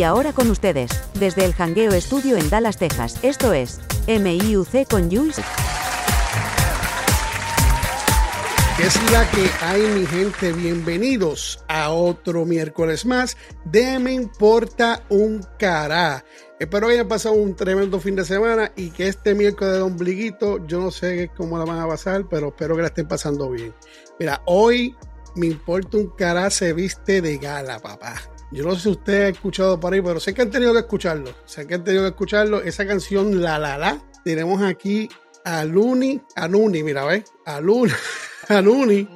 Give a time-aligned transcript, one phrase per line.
[0.00, 5.10] Y ahora con ustedes, desde el Hangueo Estudio en Dallas, Texas, esto es MIUC con
[5.10, 5.36] Jules.
[8.78, 10.54] ¿Qué es la que hay, mi gente?
[10.54, 13.36] Bienvenidos a otro miércoles más
[13.66, 16.24] de Me Importa un Cará.
[16.58, 20.66] Espero que hayan pasado un tremendo fin de semana y que este miércoles de ombliguito,
[20.66, 23.74] yo no sé cómo la van a pasar, pero espero que la estén pasando bien.
[24.18, 24.96] Mira, hoy
[25.36, 28.14] Me Importa un Cará se viste de gala, papá.
[28.52, 30.80] Yo no sé si ustedes han escuchado por ahí, pero sé que han tenido que
[30.80, 31.32] escucharlo.
[31.44, 32.60] Sé que han tenido que escucharlo.
[32.62, 34.02] Esa canción, La La La.
[34.24, 35.08] Tenemos aquí
[35.44, 37.24] a Luni, a Nuni, mira, ¿ves?
[37.46, 37.92] A Luni.
[38.48, 39.08] a Nuni.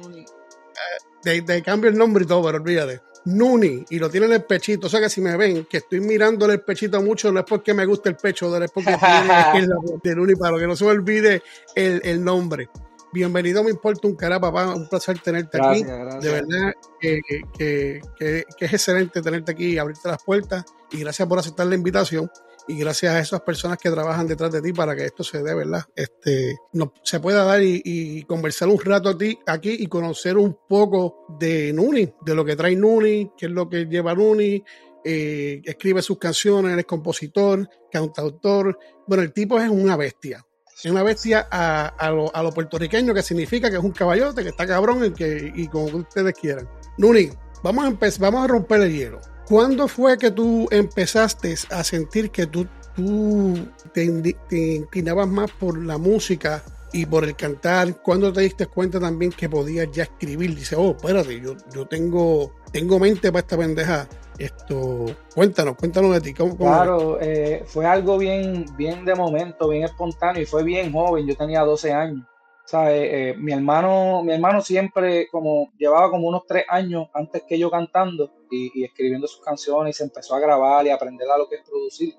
[1.23, 3.01] De, de, cambio el nombre y todo, pero olvídate.
[3.25, 4.87] Nuni, y lo tiene en el pechito.
[4.87, 7.73] O sea que si me ven que estoy mirándole el pechito mucho, no es porque
[7.73, 8.91] me guste el pecho, no es porque
[10.03, 11.41] de Nuni, para que no se me olvide
[11.75, 12.69] el, el nombre.
[13.15, 14.75] Bienvenido, me importa un cara, papá.
[14.75, 16.01] Un placer tenerte gracias, aquí.
[16.01, 16.21] Gracias.
[16.21, 20.65] De verdad que, que, que, que, es excelente tenerte aquí y abrirte las puertas.
[20.91, 22.29] Y gracias por aceptar la invitación.
[22.67, 25.55] Y gracias a esas personas que trabajan detrás de ti para que esto se dé,
[25.55, 25.85] ¿verdad?
[25.95, 30.37] Este, no, se pueda dar y, y, conversar un rato a ti aquí y conocer
[30.37, 34.61] un poco de Nuni, de lo que trae Nuni, qué es lo que lleva Nuni,
[35.05, 38.77] eh, escribe sus canciones, es compositor, cantautor.
[39.07, 40.45] Bueno, el tipo es una bestia.
[40.75, 44.43] Es una bestia a, a, lo, a, lo, puertorriqueño, que significa que es un caballote,
[44.43, 46.67] que está cabrón y, que, y como ustedes quieran.
[46.97, 47.29] Nuni,
[47.63, 49.21] vamos a, empezar, vamos a romper el hielo.
[49.47, 55.81] ¿Cuándo fue que tú empezaste a sentir que tú, tú te, te, inclinabas más por
[55.81, 58.01] la música y por el cantar?
[58.01, 60.55] ¿Cuándo te diste cuenta también que podías ya escribir?
[60.55, 64.09] Dice, oh, espérate, yo, yo tengo, tengo mente para esta pendeja.
[64.37, 66.33] Esto, cuéntanos, cuéntanos de ti.
[66.33, 70.91] ¿Cómo, cómo claro, eh, fue algo bien, bien de momento, bien espontáneo y fue bien
[70.91, 71.27] joven.
[71.27, 72.25] Yo tenía 12 años.
[72.65, 73.09] ¿sabes?
[73.11, 77.69] Eh, mi hermano, mi hermano siempre como llevaba como unos tres años antes que yo
[77.69, 81.55] cantando y, escribiendo sus canciones y se empezó a grabar y aprender a lo que
[81.55, 82.15] es producir.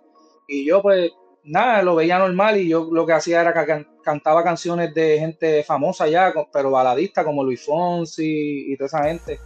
[0.46, 1.10] Y yo pues
[1.42, 5.18] nada, lo veía normal y yo lo que hacía era que can cantaba canciones de
[5.18, 9.40] gente famosa ya, pero baladista como Luis Fonsi y toda esa gente.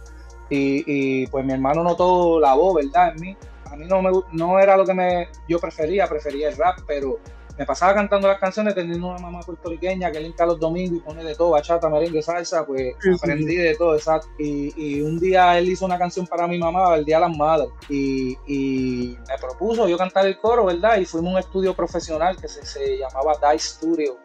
[0.51, 3.13] Y, y pues mi hermano notó la voz, ¿verdad?
[3.15, 3.37] En mí.
[3.65, 7.19] A mí no, me, no era lo que me, yo prefería, prefería el rap, pero
[7.57, 11.23] me pasaba cantando las canciones teniendo una mamá puertorriqueña que linka los domingos y pone
[11.23, 13.57] de todo, bachata, merengue, salsa, pues sí, aprendí sí.
[13.57, 14.27] de todo, exacto.
[14.39, 17.37] Y, y, un día él hizo una canción para mi mamá, el Día de las
[17.37, 20.97] Madres, y, y, me propuso yo cantar el coro, ¿verdad?
[20.97, 24.17] Y fuimos a un estudio profesional que se, se llamaba Dice Studio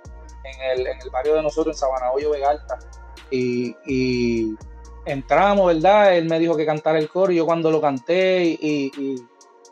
[0.45, 2.79] en el, en el barrio de nosotros, en Sabana Hoyo, Vegalta.
[3.31, 4.57] Y, y
[5.07, 6.17] entramos, ¿verdad?
[6.17, 8.91] Él me dijo que cantara el coro y yo cuando lo canté y,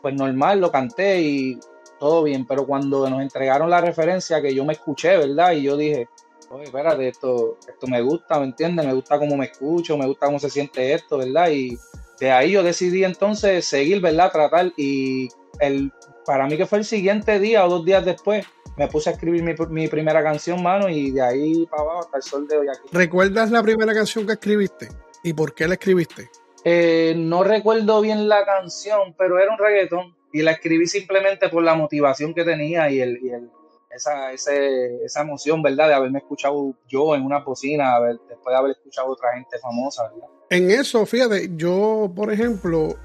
[0.01, 1.59] pues normal, lo canté y
[1.99, 5.51] todo bien, pero cuando nos entregaron la referencia que yo me escuché, ¿verdad?
[5.51, 6.07] Y yo dije,
[6.49, 8.85] oye, espérate, esto, esto me gusta, ¿me entiendes?
[8.85, 11.49] Me gusta cómo me escucho, me gusta cómo se siente esto, ¿verdad?
[11.49, 11.77] Y
[12.19, 14.31] de ahí yo decidí entonces seguir, ¿verdad?
[14.31, 15.29] Tratar y
[15.59, 15.91] el,
[16.25, 18.45] para mí que fue el siguiente día o dos días después,
[18.77, 22.17] me puse a escribir mi, mi primera canción, mano, y de ahí para abajo hasta
[22.17, 22.89] el sol de hoy aquí.
[22.91, 24.89] ¿Recuerdas la primera canción que escribiste?
[25.25, 26.29] ¿Y por qué la escribiste?
[26.63, 31.63] Eh, no recuerdo bien la canción, pero era un reggaetón y la escribí simplemente por
[31.63, 33.49] la motivación que tenía y, el, y el,
[33.89, 35.87] esa, ese, esa emoción, ¿verdad?
[35.87, 40.03] De haberme escuchado yo en una bocina, después de haber escuchado a otra gente famosa,
[40.11, 40.27] ¿verdad?
[40.51, 42.95] En eso, fíjate, yo, por ejemplo,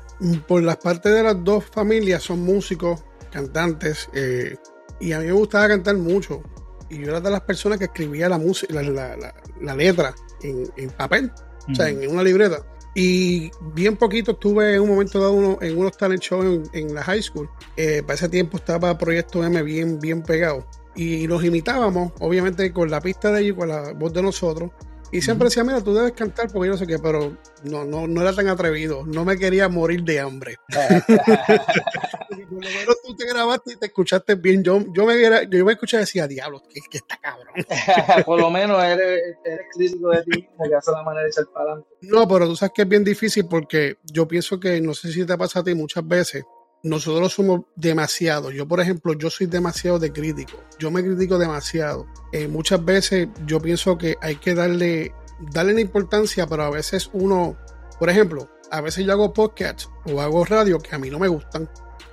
[0.47, 4.59] por las partes de las dos familias son músicos, cantantes, eh,
[5.00, 6.42] y a mí me gustaba cantar mucho.
[6.91, 10.14] Y yo era de las personas que escribía la música, la, la, la, la letra
[10.42, 11.32] en, en papel,
[11.70, 12.64] o sea, en una libreta.
[12.94, 16.94] Y bien poquito estuve en un momento dado uno, en unos talent shows en, en,
[16.94, 17.48] la high school.
[17.76, 20.66] Eh, para ese tiempo estaba Proyecto M bien, bien pegado.
[20.97, 24.70] Y nos imitábamos, obviamente, con la pista de ellos, con la voz de nosotros.
[25.12, 28.06] Y siempre decía, mira, tú debes cantar porque yo no sé qué, pero no, no,
[28.06, 29.04] no era tan atrevido.
[29.06, 30.56] No me quería morir de hambre.
[32.28, 34.62] por lo menos tú te grabaste y te escuchaste bien.
[34.62, 35.16] Yo, yo, me,
[35.48, 37.54] yo me escuché y decía, diablo, que, que está cabrón.
[38.24, 41.47] por lo menos eres, eres crítico de ti mismo, que hace la manera de ser
[41.53, 41.89] para adelante.
[42.03, 45.27] No, pero tú sabes que es bien difícil porque yo pienso que, no sé si
[45.27, 46.45] te pasa a ti muchas veces,
[46.82, 48.50] nosotros somos demasiado.
[48.50, 50.59] Yo, por ejemplo, yo soy demasiado de crítico.
[50.78, 52.06] Yo me critico demasiado.
[52.32, 55.15] Eh, muchas veces yo pienso que hay que darle,
[55.53, 57.56] darle la importancia, pero a veces uno,
[57.98, 61.28] por ejemplo, a veces yo hago podcast o hago radio que a mí no me
[61.28, 61.68] gustan,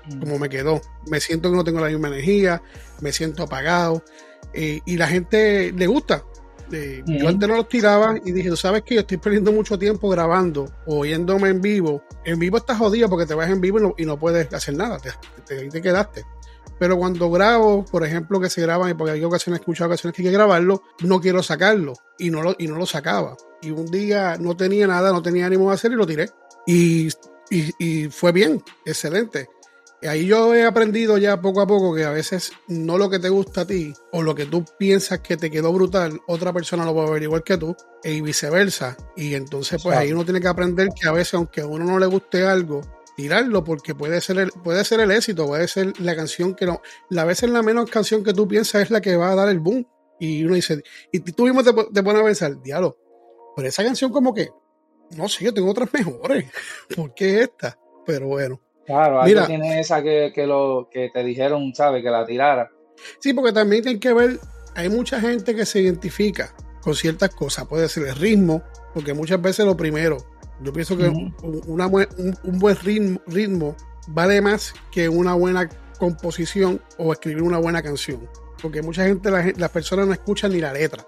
[0.08, 0.20] mm.
[0.20, 0.82] como me quedó.
[1.10, 2.62] Me siento que no tengo la misma energía,
[3.02, 4.04] me siento apagado
[4.54, 6.24] eh, y la gente le gusta.
[6.70, 7.18] Mm.
[7.18, 10.10] Yo antes no los tiraba y dije, tú sabes que yo estoy perdiendo mucho tiempo
[10.10, 12.04] grabando o oyéndome en vivo.
[12.26, 14.76] En vivo estás jodido porque te vas en vivo y no, y no puedes hacer
[14.76, 15.12] nada, te,
[15.46, 16.26] te, te, quedaste.
[16.80, 20.22] Pero cuando grabo, por ejemplo, que se graban, porque hay ocasiones, he escuchado ocasiones que
[20.22, 23.36] hay que grabarlo, no quiero sacarlo y no lo, y no lo sacaba.
[23.62, 26.30] Y un día no tenía nada, no tenía ánimo de hacer y lo tiré.
[26.68, 27.08] Y,
[27.50, 29.50] y, y fue bien, excelente.
[30.04, 33.30] Ahí yo he aprendido ya poco a poco que a veces no lo que te
[33.30, 36.94] gusta a ti o lo que tú piensas que te quedó brutal, otra persona lo
[36.94, 38.96] puede ver igual que tú y viceversa.
[39.16, 41.98] Y entonces pues ahí uno tiene que aprender que a veces aunque a uno no
[41.98, 42.82] le guste algo,
[43.16, 46.82] tirarlo porque puede ser el, puede ser el éxito, puede ser la canción que no,
[47.10, 49.60] la veces la menos canción que tú piensas es la que va a dar el
[49.60, 49.88] boom.
[50.20, 52.98] Y uno dice, y tú mismo te, te pones a pensar, diablo,
[53.56, 54.50] pero esa canción como que,
[55.16, 56.46] no sé, yo tengo otras mejores.
[56.96, 57.80] ¿Por qué esta?
[58.06, 58.62] Pero bueno.
[58.88, 62.02] Claro, Mira, tiene esa que, que, lo, que te dijeron, ¿sabes?
[62.02, 62.72] Que la tirara.
[63.20, 64.40] Sí, porque también hay que ver,
[64.76, 67.68] hay mucha gente que se identifica con ciertas cosas.
[67.68, 68.64] Puede ser el ritmo,
[68.94, 70.18] porque muchas veces lo primero,
[70.62, 71.34] yo pienso que un,
[72.60, 73.76] buen ritmo, ritmo
[74.08, 75.68] vale más que una buena
[76.00, 78.26] composición o escribir una buena canción.
[78.62, 81.06] Porque mucha gente, las personas no escuchan ni la letra.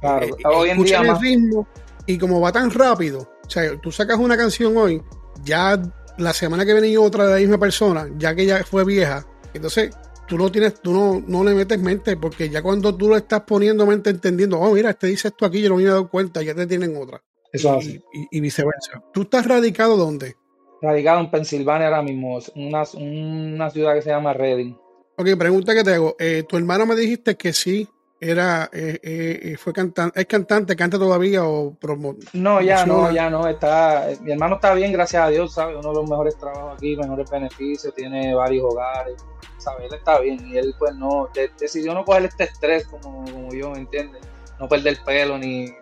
[0.00, 1.66] Claro, eh, hoy en día el ritmo
[2.06, 5.02] y como va tan rápido, o sea, tú sacas una canción hoy,
[5.42, 5.80] ya
[6.18, 9.96] la semana que viene otra de la misma persona, ya que ya fue vieja, entonces
[10.26, 13.42] tú no tienes, tú no, no le metes mente, porque ya cuando tú lo estás
[13.42, 16.42] poniendo mente entendiendo, oh, mira, este dice esto aquí, yo no me he dado cuenta,
[16.42, 17.22] ya te tienen otra.
[17.52, 18.02] Eso y,
[18.32, 19.02] y, viceversa.
[19.12, 20.34] ¿Tú estás radicado dónde?
[20.82, 24.74] Radicado en Pensilvania ahora mismo, una, una ciudad que se llama Reading.
[25.16, 26.16] Ok, pregunta que te hago.
[26.18, 27.88] Eh, tu hermano me dijiste que sí
[28.20, 33.28] era eh, eh, fue cantante es cantante canta todavía o promo no ya no ya
[33.28, 36.74] no está mi hermano está bien gracias a Dios sabe uno de los mejores trabajos
[36.76, 39.16] aquí mejores beneficios tiene varios hogares
[39.58, 41.28] sabe él está bien y él pues no
[41.58, 44.22] decidió no coger este estrés como, como yo me entiendes
[44.58, 45.74] no perder pelo ni, ni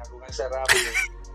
[0.00, 0.90] arrugarse rápido.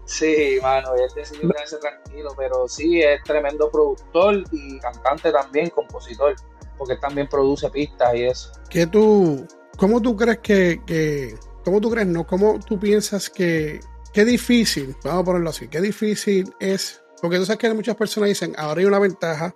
[0.05, 6.35] Sí mano él decidió quedarse tranquilo pero sí es tremendo productor y cantante también compositor
[6.77, 8.51] porque él también produce pistas y eso.
[8.69, 12.25] ¿qué tú ¿Cómo tú crees que, que cómo tú crees, no?
[12.25, 13.79] ¿Cómo tú piensas que,
[14.13, 18.29] qué difícil, vamos a ponerlo así, qué difícil es, porque tú sabes que muchas personas
[18.29, 19.53] dicen, ahora hay una ventaja,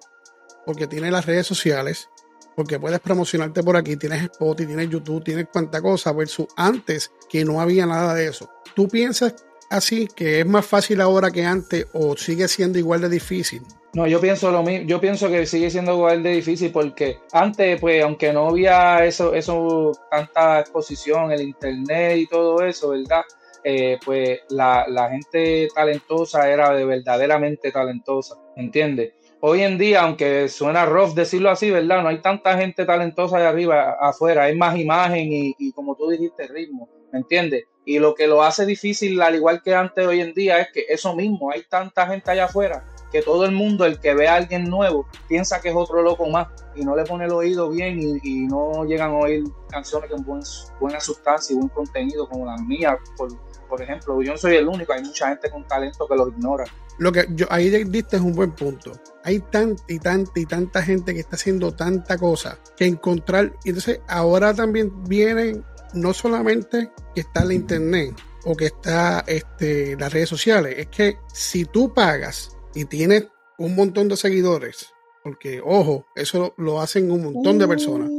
[0.65, 2.09] porque tienes las redes sociales,
[2.55, 7.45] porque puedes promocionarte por aquí, tienes Spotify, tienes YouTube, tienes cuánta cosa, versus antes que
[7.45, 8.49] no había nada de eso.
[8.75, 9.33] ¿Tú piensas
[9.69, 13.61] así que es más fácil ahora que antes o sigue siendo igual de difícil?
[13.93, 17.79] No, yo pienso lo mismo, yo pienso que sigue siendo igual de difícil porque antes,
[17.81, 23.23] pues, aunque no había eso, eso, tanta exposición, el internet y todo eso, ¿verdad?
[23.63, 29.13] Eh, pues la, la, gente talentosa era de verdaderamente talentosa, ¿entiendes?
[29.41, 32.03] Hoy en día, aunque suena rough decirlo así, ¿verdad?
[32.03, 36.09] No hay tanta gente talentosa de arriba, afuera, hay más imagen y, y como tú
[36.09, 37.65] dijiste, ritmo, ¿me entiendes?
[37.85, 40.85] Y lo que lo hace difícil, al igual que antes hoy en día, es que
[40.89, 44.35] eso mismo, hay tanta gente allá afuera que todo el mundo, el que ve a
[44.35, 47.99] alguien nuevo, piensa que es otro loco más y no le pone el oído bien
[47.99, 50.41] y, no llegan a oír canciones con
[50.79, 53.29] buena sustancia y buen contenido como las mías, por,
[53.67, 54.21] por ejemplo.
[54.21, 56.65] Yo no soy el único, hay mucha gente con talento que los ignora.
[56.97, 58.91] Lo que yo ahí diste es un buen punto.
[59.23, 63.53] Hay tanta y tanta y tanta gente que está haciendo tanta cosa que encontrar.
[63.63, 65.63] Entonces ahora también vienen
[65.93, 68.15] no solamente que está la internet
[68.45, 73.27] o que está este, las redes sociales, es que si tú pagas y tienes
[73.57, 74.93] un montón de seguidores,
[75.23, 78.09] porque ojo, eso lo, hacen un montón de personas.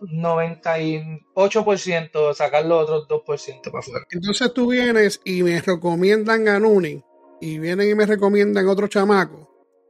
[0.00, 4.04] 98% sacar los otros 2% para afuera.
[4.10, 7.02] Entonces tú vienes y me recomiendan a Nuni
[7.40, 9.46] y vienen y me recomiendan otro chamaco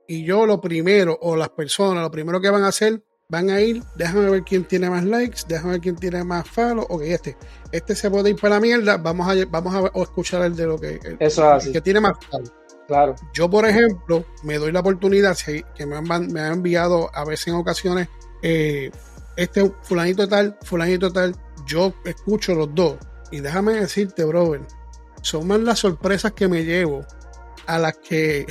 [0.06, 3.60] y yo lo primero o las personas lo primero que van a hacer van a
[3.60, 7.36] ir, déjame ver quién tiene más likes, déjame ver quién tiene más follow, ok, este,
[7.72, 10.78] este se puede ir para la mierda, vamos a, vamos a, escuchar el de lo
[10.78, 12.52] que, Eso que tiene más follow.
[12.86, 13.16] Claro.
[13.34, 17.48] Yo, por ejemplo, me doy la oportunidad, que me han, me han enviado a veces
[17.48, 18.08] en ocasiones,
[18.42, 18.92] eh,
[19.36, 21.34] este fulanito tal, fulanito tal,
[21.66, 22.96] yo escucho los dos.
[23.32, 24.60] Y déjame decirte, brother,
[25.20, 27.04] son más las sorpresas que me llevo
[27.66, 28.46] a las que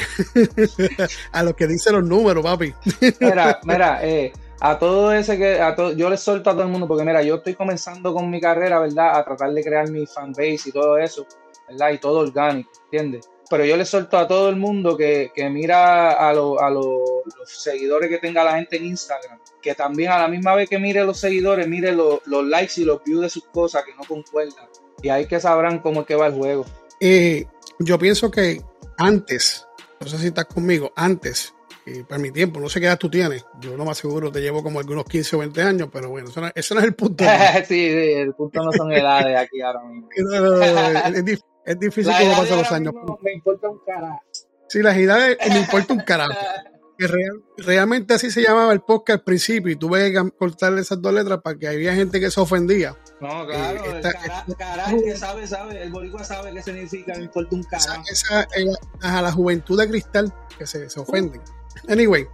[1.31, 2.73] a lo que dicen los números, papi.
[3.21, 6.69] Mira, mira, eh, a todo ese que a todo, yo les suelto a todo el
[6.69, 9.17] mundo porque mira, yo estoy comenzando con mi carrera, ¿verdad?
[9.17, 11.25] A tratar de crear mi fanbase y todo eso,
[11.67, 11.91] ¿verdad?
[11.91, 13.29] Y todo orgánico, ¿entiendes?
[13.49, 16.99] pero yo le suelto a todo el mundo que, mira a, a los
[17.45, 21.03] seguidores que tenga la gente en Instagram, que también a la misma vez que mire
[21.03, 24.67] los seguidores, mire los likes y los views de sus cosas que no concuerdan.
[25.01, 26.65] Y ahí que sabrán cómo es que va el juego.
[26.99, 27.45] Eh,
[27.79, 28.61] yo pienso que
[28.97, 29.67] antes,
[29.99, 31.53] no sé si estás conmigo, antes,
[31.85, 34.41] eh, para mi tiempo, no sé qué edad tú tienes, yo no me aseguro, te
[34.41, 37.23] llevo como algunos 15 o 20 años, pero bueno, eso no, es el punto.
[37.67, 40.09] sí, sí, el punto no son edades aquí ahora mismo.
[40.15, 42.93] es, es difícil como pasan los años.
[43.21, 44.21] me importa un carajo.
[44.67, 46.33] Sí, las edades me importa un carajo.
[46.97, 47.09] Que
[47.57, 51.41] realmente así se llamaba el podcast al principio y tuve que cortarle esas dos letras
[51.41, 52.95] para que había gente que se ofendía.
[53.19, 54.01] No, claro, eh,
[54.47, 58.01] el carajo que sabe, sabe, el boricua sabe qué significa, me importa un carajo.
[58.09, 61.41] Esa, esa, a la juventud de cristal que se, se ofenden.
[61.87, 62.27] Anyway,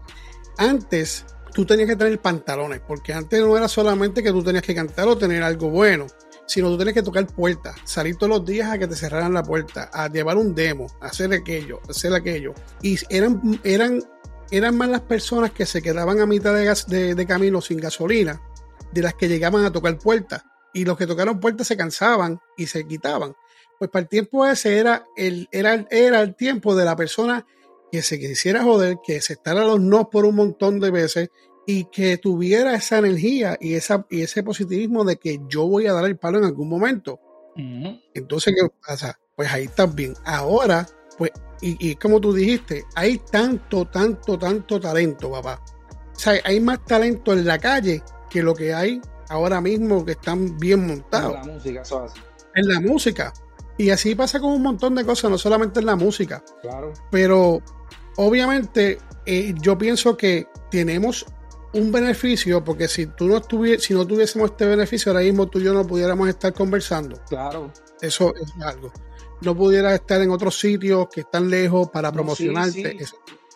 [0.57, 4.75] antes tú tenías que tener pantalones, porque antes no era solamente que tú tenías que
[4.75, 6.07] cantar o tener algo bueno,
[6.45, 9.43] sino tú tenías que tocar puertas, salir todos los días a que te cerraran la
[9.43, 12.53] puerta, a llevar un demo, a hacer aquello, hacer aquello.
[12.81, 14.03] Y eran, eran,
[14.51, 18.41] eran más las personas que se quedaban a mitad de, gas, de, camino sin gasolina
[18.91, 20.43] de las que llegaban a tocar puertas.
[20.73, 23.33] Y los que tocaron puertas se cansaban y se quitaban.
[23.77, 27.45] Pues para el tiempo ese era el, era, era el tiempo de la persona
[27.91, 31.29] que se quisiera joder, que se estara los no por un montón de veces
[31.67, 35.93] y que tuviera esa energía y, esa, y ese positivismo de que yo voy a
[35.93, 37.19] dar el palo en algún momento.
[38.13, 39.19] Entonces, ¿qué pasa?
[39.35, 40.13] Pues ahí está bien.
[40.25, 41.31] Ahora, pues,
[41.61, 45.61] y, como tú dijiste, hay tanto, tanto, tanto talento, papá.
[46.15, 50.13] O sea, hay más talento en la calle que lo que hay ahora mismo que
[50.13, 51.35] están bien montados.
[51.35, 52.19] En la música, eso así.
[52.55, 53.33] En la música.
[53.77, 56.43] Y así pasa con un montón de cosas, no solamente en la música.
[56.61, 56.93] Claro.
[57.11, 57.61] Pero
[58.17, 61.25] obviamente eh, yo pienso que tenemos
[61.73, 63.41] un beneficio, porque si tú no
[63.79, 67.17] si no tuviésemos este beneficio, ahora mismo tú y yo no pudiéramos estar conversando.
[67.29, 67.71] Claro.
[68.01, 68.91] Eso es algo.
[69.41, 72.97] No pudieras estar en otros sitios que están lejos para promocionarte.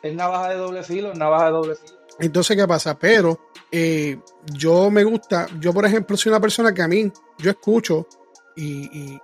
[0.01, 1.99] Es navaja de doble filo, es navaja de doble filo.
[2.19, 2.97] Entonces, ¿qué pasa?
[2.97, 4.17] Pero eh,
[4.53, 8.07] yo me gusta, yo por ejemplo soy una persona que a mí, yo escucho
[8.55, 9.19] y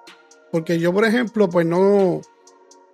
[0.52, 2.22] porque yo por ejemplo, pues no,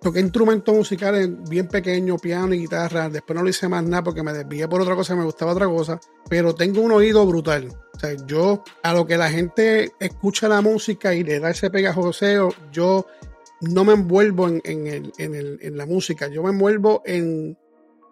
[0.00, 3.08] toqué instrumentos musicales bien pequeños, piano y guitarra.
[3.08, 5.66] Después no lo hice más nada porque me desvié por otra cosa, me gustaba otra
[5.66, 6.00] cosa.
[6.28, 7.68] Pero tengo un oído brutal.
[7.94, 11.70] O sea, yo, a lo que la gente escucha la música y le da ese
[11.70, 13.06] pegajoseo, yo
[13.60, 16.28] no me envuelvo en, en, la música.
[16.28, 17.58] Yo me envuelvo en,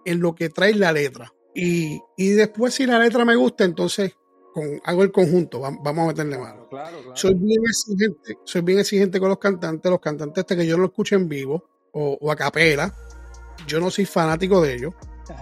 [0.05, 1.33] lo que trae la letra.
[1.55, 4.13] Y, después, si la letra me gusta, entonces
[4.53, 6.69] con, hago el conjunto, vamos a meterle mano.
[7.15, 10.83] Soy bien exigente, soy bien exigente con los cantantes, los cantantes hasta que yo no
[10.83, 11.65] lo escuche en vivo,
[11.97, 12.93] o, a capela.
[13.67, 14.95] Yo no soy fanático de ellos.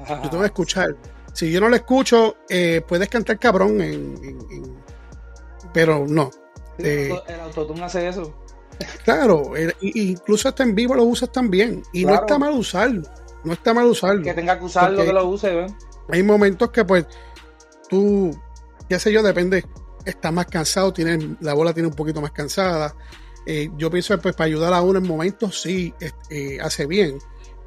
[0.09, 0.97] Yo tengo que escuchar.
[1.33, 4.15] Si yo no lo escucho, eh, puedes cantar cabrón, en,
[5.73, 6.31] pero no.
[6.79, 8.33] Eh, el autotune hace eso.
[9.05, 11.83] Claro, incluso hasta en vivo lo usas también.
[11.93, 13.03] Y no está mal usarlo.
[13.43, 14.23] No está mal usarlo.
[14.23, 15.67] Que tenga que usarlo, que lo use,
[16.09, 17.07] Hay momentos que pues
[17.89, 18.31] tú,
[18.89, 19.65] ya sé yo, depende,
[20.05, 22.95] está más cansado, tiene, la bola tiene un poquito más cansada,
[23.47, 25.95] eh, yo pienso que pues, para ayudar a uno en momentos sí
[26.31, 27.19] eh, hace bien,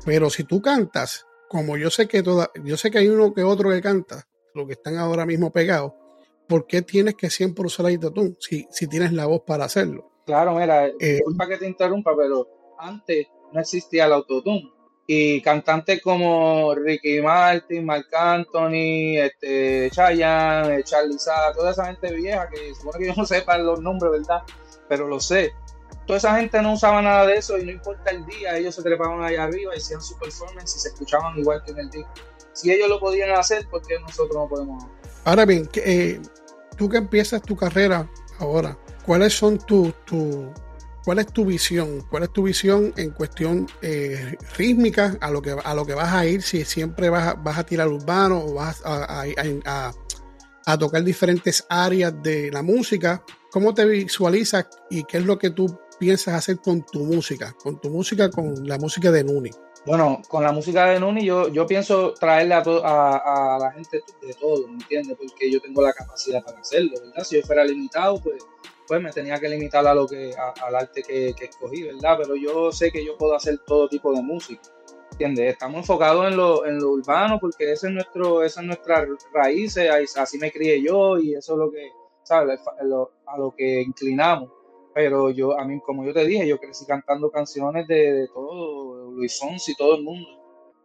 [0.05, 3.43] pero si tú cantas, como yo sé que toda, yo sé que hay uno que
[3.43, 5.93] otro que canta, los que están ahora mismo pegados,
[6.47, 10.11] ¿por qué tienes que siempre usar el autotune si, si tienes la voz para hacerlo?
[10.25, 12.47] Claro, mira, eh, disculpa que te interrumpa, pero
[12.79, 14.71] antes no existía el autotune.
[15.09, 22.49] Y cantantes como Ricky Martin, Marc Anthony, este, Chayanne, Charlie Sada, toda esa gente vieja
[22.49, 24.41] que supone que yo no sepa los nombres, ¿verdad?
[24.89, 25.53] Pero lo sé
[26.07, 28.81] toda esa gente no usaba nada de eso y no importa el día, ellos se
[28.81, 32.09] trepaban allá arriba, hacían su performance y se escuchaban igual que en el disco.
[32.53, 34.83] Si ellos lo podían hacer, ¿por qué nosotros no podemos
[35.25, 36.19] Ahora bien, eh,
[36.77, 38.09] tú que empiezas tu carrera
[38.39, 40.51] ahora, ¿cuáles son tu, tu,
[41.03, 42.01] cuál es tu visión?
[42.09, 46.13] ¿Cuál es tu visión en cuestión eh, rítmica a lo, que, a lo que vas
[46.13, 46.41] a ir?
[46.41, 53.21] Si siempre vas a, tirar urbano o vas a tocar diferentes áreas de la música.
[53.51, 57.79] ¿Cómo te visualizas y qué es lo que tú piensas hacer con tu música, con
[57.79, 59.51] tu música, con la música de Nuni?
[59.85, 64.33] Bueno, con la música de Nuni yo, yo pienso traerle a, a, la gente de
[64.33, 65.15] todo, ¿me entiendes?
[65.17, 67.23] Porque yo tengo la capacidad para hacerlo, ¿verdad?
[67.23, 68.45] Si yo fuera limitado, pues,
[68.85, 72.17] pues me tenía que limitar a lo que, al arte que, escogí, ¿verdad?
[72.21, 74.61] Pero yo sé que yo puedo hacer todo tipo de música,
[75.11, 75.53] ¿entiendes?
[75.53, 79.77] Estamos enfocados en lo, en lo urbano porque ese es nuestro, esa es nuestra raíz,
[80.17, 81.89] así me crié yo y eso es lo que,
[82.23, 82.59] ¿sabes?
[82.67, 84.56] A lo que inclinamos
[84.97, 89.37] pero yo, a mí, como yo te dije, yo crecí cantando canciones de, todo, Luis
[89.39, 90.27] Fonsi, todo el mundo.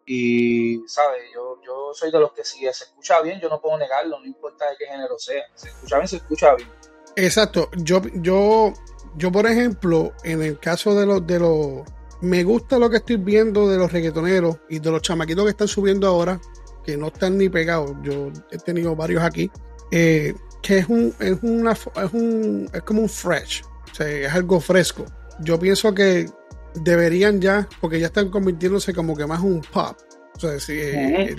[0.05, 1.23] Y, ¿sabes?
[1.35, 4.27] Yo, yo soy de los que si se escucha bien, yo no puedo negarlo, no
[4.27, 5.43] importa de qué género sea.
[5.55, 6.69] Se escucha bien, se escucha bien.
[7.17, 7.71] Exacto.
[7.79, 8.75] Yo, yo,
[9.17, 11.81] yo por ejemplo, en el caso de los, de los,
[12.21, 15.69] me gusta lo que estoy viendo de los reggaetoneros y de los chamaquitos que están
[15.69, 16.39] subiendo ahora,
[16.85, 17.93] que no están ni pegados.
[18.03, 19.51] Yo he tenido varios aquí.
[19.91, 23.63] Eh, que es un, es una, es un, es como un fresh
[23.99, 25.05] es algo fresco.
[25.41, 26.27] Yo pienso que
[26.75, 29.97] deberían ya, porque ya están convirtiéndose como que más un pop.
[30.35, 31.37] O sea, si, eh,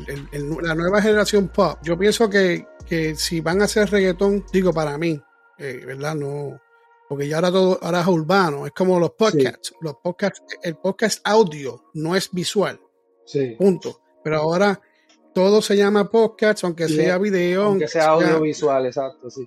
[0.62, 1.78] la nueva generación pop.
[1.84, 2.66] Yo pienso que,
[3.16, 5.20] si van a hacer reggaetón, digo para mí,
[5.58, 6.16] eh, ¿verdad?
[6.16, 6.60] No,
[7.10, 9.74] porque ya ahora todo ahora es urbano, es como los podcasts.
[9.82, 12.80] Los podcasts, el podcast audio no es visual.
[13.26, 13.56] Sí.
[13.58, 14.02] Punto.
[14.24, 14.80] Pero ahora
[15.34, 17.64] todo se llama podcast, aunque sea video.
[17.64, 19.46] Aunque sea audiovisual, exacto, sí.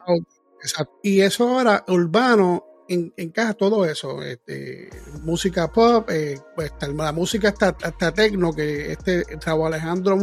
[0.61, 0.99] Exacto.
[1.03, 4.23] Y eso ahora, urbano, encaja todo eso.
[4.23, 4.89] Este,
[5.23, 10.19] música pop, eh, pues, la música hasta, hasta tecno, que este Raúl Alejandro,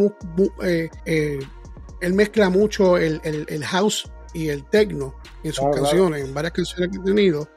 [0.63, 1.39] eh, eh,
[2.01, 3.19] él mezcla mucho el,
[3.65, 7.49] house y el tecno en sus canciones, en varias canciones que ha tenido.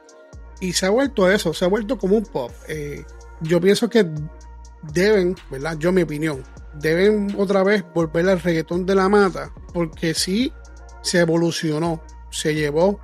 [0.59, 2.51] Y se ha vuelto eso, se ha vuelto como un pop.
[3.41, 4.09] yo pienso que
[4.93, 5.77] deben, ¿verdad?
[5.77, 6.43] Yo mi opinión,
[6.79, 10.51] deben otra vez volver al reggaetón de la mata, porque sí
[11.01, 12.99] se evolucionó, se llevó,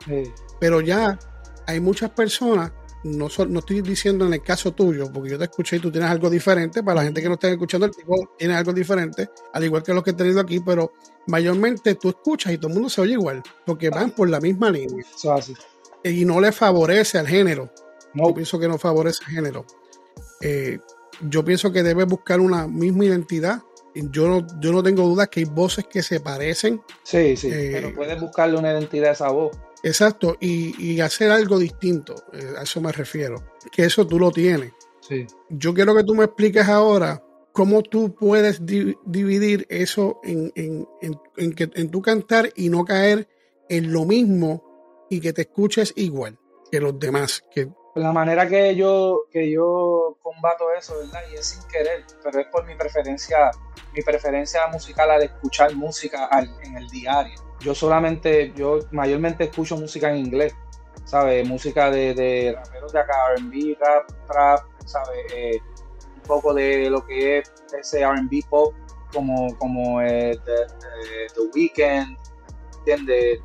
[0.60, 1.20] pero ya
[1.68, 2.72] hay muchas personas,
[3.04, 6.10] no, no estoy diciendo en el caso tuyo, porque yo te escuché y tú tienes
[6.10, 9.64] algo diferente, para la gente que no está escuchando el tipo, tiene algo diferente, al
[9.64, 10.94] igual que los que he tenido aquí, pero
[11.28, 14.70] mayormente tú escuchas y todo el mundo se oye igual, porque van por la misma
[14.70, 15.06] línea.
[16.04, 17.72] Y no le favorece al género.
[18.14, 19.66] Yo pienso que no favorece al género.
[20.42, 20.80] Eh,
[21.22, 23.62] yo pienso que debe buscar una misma identidad.
[23.96, 26.82] Yo no, yo no tengo dudas que hay voces que se parecen.
[27.04, 29.56] Sí, sí, eh, pero puedes buscarle una identidad a esa voz.
[29.84, 34.72] Exacto, y, hacer algo distinto, eh, a eso me refiero, que eso tú lo tienes.
[35.02, 35.28] Sí.
[35.50, 37.22] Yo quiero que tú me expliques ahora
[37.52, 40.88] cómo tú puedes dividir eso en, en,
[41.36, 43.28] en, que, en tu cantar y no caer
[43.68, 46.40] en lo mismo y que te escuches igual
[46.72, 51.22] que los demás, que la manera que yo, que yo combato eso, ¿verdad?
[51.32, 53.52] Y es sin querer, pero es por mi preferencia,
[53.94, 56.28] mi preferencia musical al escuchar música
[56.64, 57.40] en el diario.
[57.60, 60.56] Yo solamente, yo mayormente escucho música en inglés,
[61.06, 61.48] ¿sabes?
[61.48, 65.32] Música de, de raperos de acá, RB, rap, trap, ¿sabes?
[65.36, 65.60] Eh,
[66.16, 68.74] un poco de lo que es ese RB pop,
[69.14, 72.18] como, como eh, The, Weeknd,
[72.80, 73.40] ¿entiendes?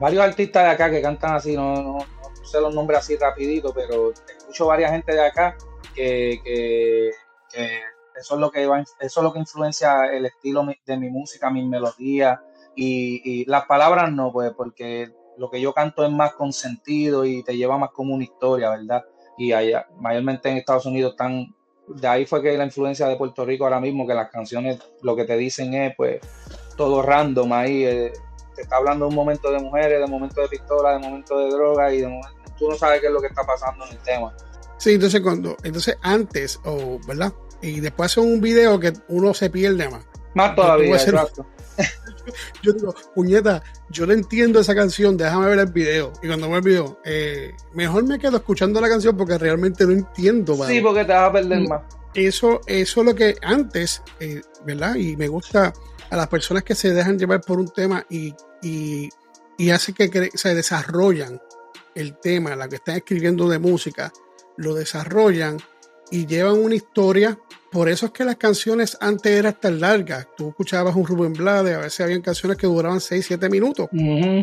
[0.00, 1.98] varios artistas de acá que cantan así, no
[2.60, 5.56] los nombres así rapidito, pero escucho varias gente de acá
[5.94, 7.10] que,
[8.14, 11.66] eso es lo que eso es lo que influencia el estilo de mi música, mis
[11.66, 12.40] melodías
[12.74, 17.42] y, las palabras no, pues porque lo que yo canto es más con sentido y
[17.42, 19.04] te lleva más como una historia, ¿verdad?
[19.36, 21.54] Y allá, mayormente en Estados Unidos están,
[21.88, 25.16] de ahí fue que la influencia de Puerto Rico ahora mismo, que las canciones lo
[25.16, 26.20] que te dicen es pues
[26.76, 28.12] todo random ahí, eh,
[28.54, 31.50] te está hablando de un momento de mujeres, de momento de pistola, de momento de
[31.50, 33.98] droga y de momento tú no sabes qué es lo que está pasando en el
[33.98, 34.32] tema.
[34.78, 37.32] Sí, entonces cuando, entonces antes, o ¿verdad?
[37.60, 40.04] Y después hacen un video que uno se pierde más.
[40.34, 41.46] Más todavía, exacto.
[42.62, 46.12] Yo digo, puñeta, yo no entiendo esa canción, déjame ver el video.
[46.22, 49.90] Y cuando veo el video, eh, mejor me quedo escuchando la canción porque realmente no
[49.90, 50.54] entiendo.
[50.68, 51.82] Sí, porque te vas a perder más.
[52.14, 54.94] Eso, eso es lo que antes, eh, ¿verdad?
[54.94, 55.72] Y me gusta
[56.10, 59.08] a las personas que se dejan llevar por un tema y, y,
[59.58, 61.40] y hace que se desarrollan
[61.94, 64.12] el tema, la que están escribiendo de música,
[64.56, 65.58] lo desarrollan
[66.10, 67.38] y llevan una historia.
[67.70, 70.28] Por eso es que las canciones antes eran tan largas.
[70.36, 73.88] Tú escuchabas un Rubén Blades, a veces habían canciones que duraban 6, 7 minutos,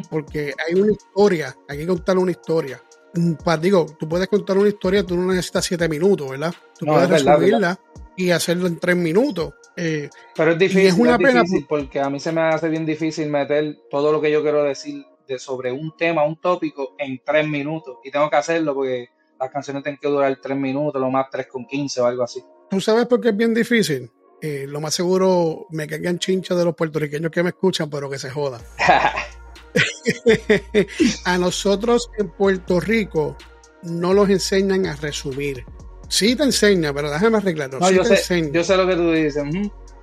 [0.10, 2.82] porque hay una historia, hay que contar una historia.
[3.14, 6.54] Mm, digo, tú puedes contar una historia, tú no necesitas 7 minutos, ¿verdad?
[6.78, 7.80] Tú puedes resumirla
[8.18, 9.54] y hacerlo en 3 minutos.
[9.78, 13.30] Eh, Pero es difícil, es una pena porque a mí se me hace bien difícil
[13.30, 15.06] meter todo lo que yo quiero decir
[15.38, 17.98] sobre un tema, un tópico en tres minutos.
[18.04, 21.48] Y tengo que hacerlo porque las canciones tienen que durar tres minutos, lo más tres
[21.48, 22.44] con quince o algo así.
[22.70, 24.12] ¿Tú sabes por qué es bien difícil?
[24.42, 28.18] Eh, lo más seguro me caigan chinchas de los puertorriqueños que me escuchan, pero que
[28.18, 28.62] se jodan.
[31.26, 33.38] a nosotros en Puerto Rico
[33.84, 35.66] no los enseñan a resumir.
[36.08, 37.80] Sí te enseñan, pero déjame arreglarlo.
[37.92, 39.44] yo, sé, yo sé lo que tú dices.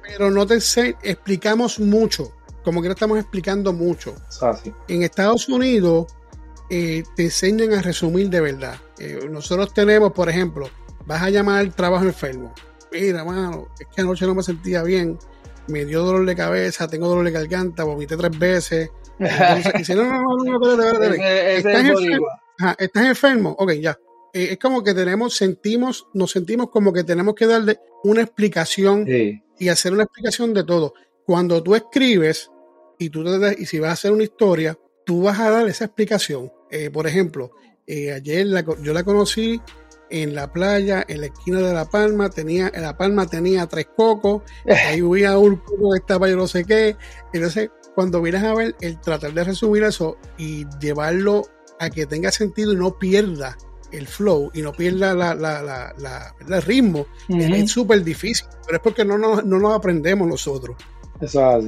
[0.07, 2.33] Pero no te enseñan, explicamos mucho
[2.67, 4.13] como que no estamos explicando mucho.
[4.89, 6.13] En Estados Unidos
[6.69, 8.75] eh, te enseñan a resumir de verdad.
[8.99, 10.69] Eh, nosotros tenemos, por ejemplo,
[11.07, 12.53] vas a llamar al trabajo enfermo.
[12.91, 15.17] Mira, mano, es que anoche no me sentía bien,
[15.69, 18.91] me dio dolor de cabeza, tengo dolor de garganta, vomité tres veces.
[19.21, 22.27] Entonces, no, no, no, no, no, ¿Estás, enfermo?
[22.79, 23.57] ¿Estás enfermo?
[23.61, 23.97] Ok, ya.
[24.35, 29.07] Eh, es como que tenemos, sentimos, nos sentimos como que tenemos que darle una explicación
[29.07, 30.95] y hacer una explicación de todo.
[31.25, 32.51] Cuando tú escribes,
[32.99, 33.25] y, tú
[33.59, 36.53] y si vas a hacer una historia, tú vas a dar esa explicación.
[36.71, 37.53] Eh, por ejemplo,
[37.87, 38.47] eh, ayer
[38.83, 39.61] yo la conocí
[40.11, 43.87] en la playa, en la esquina de La Palma, tenía, en La Palma tenía tres
[43.97, 44.43] cocos,
[44.87, 46.97] ahí huía un coco que estaba yo no sé qué.
[47.33, 51.43] Entonces, cuando vienes a ver, el tratar de resumir eso y llevarlo
[51.79, 53.57] a que tenga sentido y no pierda
[53.93, 58.83] el flow y no pierda la, la, la, el ritmo, es súper difícil, pero es
[58.83, 60.77] porque no, no, no nos aprendemos nosotros.
[61.21, 61.61] Eso.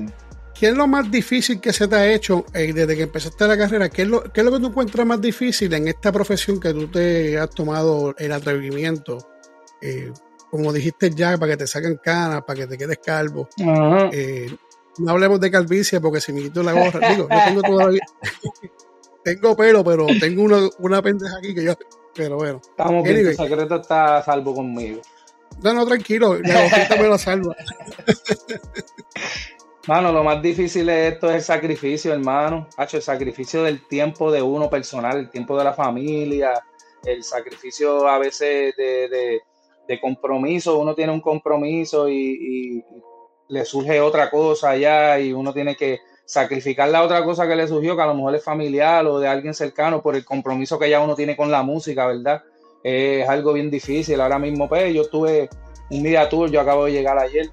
[0.58, 3.56] ¿Qué es lo más difícil que se te ha hecho eh, desde que empezaste la
[3.56, 3.88] carrera?
[3.88, 6.72] ¿Qué es, lo, ¿Qué es lo que tú encuentras más difícil en esta profesión que
[6.74, 9.18] tú te has tomado el atrevimiento?
[9.80, 10.12] Eh,
[10.50, 13.48] como dijiste ya, para que te saquen canas, para que te quedes calvo.
[14.12, 14.52] Eh,
[14.98, 18.02] no hablemos de calvicie porque si me quito la gorra, digo, yo tengo todavía,
[19.24, 21.74] tengo pelo, pero tengo una, una pendeja aquí que yo.
[22.16, 22.60] Pero bueno.
[22.68, 25.02] Estamos bien, el secreto está a salvo conmigo.
[25.62, 27.54] No, no, tranquilo, la hojita me lo salva.
[29.86, 32.68] Mano, lo más difícil de esto es el sacrificio, hermano.
[32.76, 36.52] Hacho, el sacrificio del tiempo de uno personal, el tiempo de la familia,
[37.04, 39.40] el sacrificio a veces de,
[40.00, 40.78] compromiso.
[40.78, 42.84] Uno tiene un compromiso y,
[43.48, 47.66] le surge otra cosa allá y uno tiene que sacrificar la otra cosa que le
[47.66, 50.90] surgió, que a lo mejor es familiar o de alguien cercano por el compromiso que
[50.90, 52.42] ya uno tiene con la música, ¿verdad?
[52.82, 54.20] Es algo bien difícil.
[54.20, 55.48] Ahora mismo, pues, yo tuve
[55.88, 57.48] un media tour, yo acabo de llegar ayer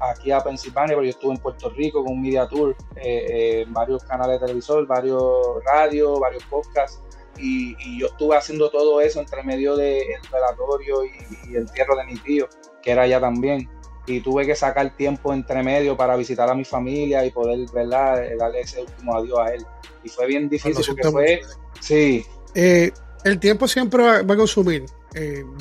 [0.00, 3.62] aquí a Pensilvania, pero yo estuve en Puerto Rico con un media tour eh, eh,
[3.62, 7.00] en varios canales de televisor, varios radios, varios podcasts.
[7.40, 11.10] Y, yo estuve haciendo todo eso entre medio del de velatorio y,
[11.48, 12.48] y, el entierro de mi tío,
[12.82, 13.68] que era allá también.
[14.06, 18.24] Y tuve que sacar tiempo entre medio para visitar a mi familia y poder, ¿verdad?,
[18.24, 19.66] eh, darle ese último adiós a él.
[20.02, 21.40] Y fue bien difícil porque fue.
[21.80, 22.24] Sí.
[22.54, 24.86] el tiempo siempre va, a consumir.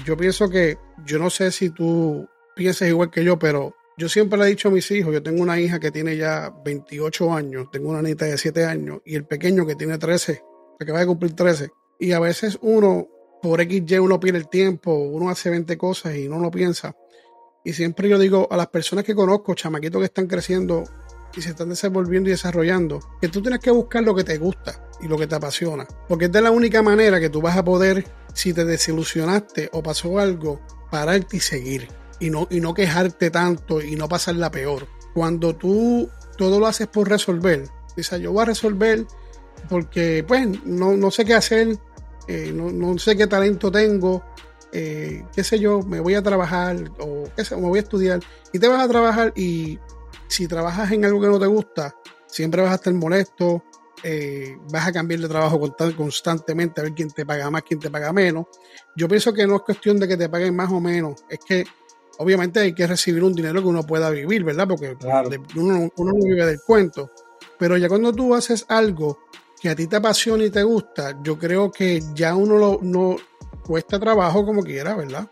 [0.03, 4.37] yo pienso que, yo no sé si tú piensas igual que yo, pero yo siempre
[4.37, 7.71] le he dicho a mis hijos, yo tengo una hija que tiene ya 28 años,
[7.71, 10.43] tengo una nieta de 7 años y el pequeño que tiene 13,
[10.79, 11.71] que va a cumplir 13.
[11.99, 13.07] Y a veces uno,
[13.41, 16.95] por XY, uno pierde el tiempo, uno hace 20 cosas y no lo piensa.
[17.65, 20.83] Y siempre yo digo a las personas que conozco, chamaquitos que están creciendo
[21.35, 24.89] y se están desenvolviendo y desarrollando, que tú tienes que buscar lo que te gusta
[25.01, 25.87] y lo que te apasiona.
[26.07, 28.05] Porque es de la única manera que tú vas a poder,
[28.35, 31.87] si te desilusionaste o pasó algo, pararte y seguir
[32.19, 34.87] y no, y no quejarte tanto y no pasarla peor.
[35.13, 39.05] Cuando tú todo lo haces por resolver, dices, yo voy a resolver
[39.69, 41.77] porque, pues, no, no sé qué hacer,
[42.27, 44.23] eh, no, no, sé qué talento tengo,
[44.71, 48.19] eh, qué sé yo, me voy a trabajar o qué sé, me voy a estudiar
[48.53, 49.79] y te vas a trabajar y
[50.27, 51.95] si trabajas en algo que no te gusta,
[52.27, 53.63] siempre vas a estar molesto,
[54.03, 55.59] eh, vas a cambiar de trabajo
[55.95, 58.45] constantemente a ver quién te paga más, quién te paga menos.
[58.95, 61.65] Yo pienso que no es cuestión de que te paguen más o menos, es que
[62.17, 64.67] obviamente hay que recibir un dinero que uno pueda vivir, ¿verdad?
[64.67, 64.95] Porque
[65.55, 67.11] uno, no vive del cuento.
[67.57, 69.19] Pero ya cuando tú haces algo
[69.61, 73.15] que a ti te apasiona y te gusta, yo creo que ya uno lo, no
[73.63, 75.29] cuesta trabajo como quiera, ¿verdad?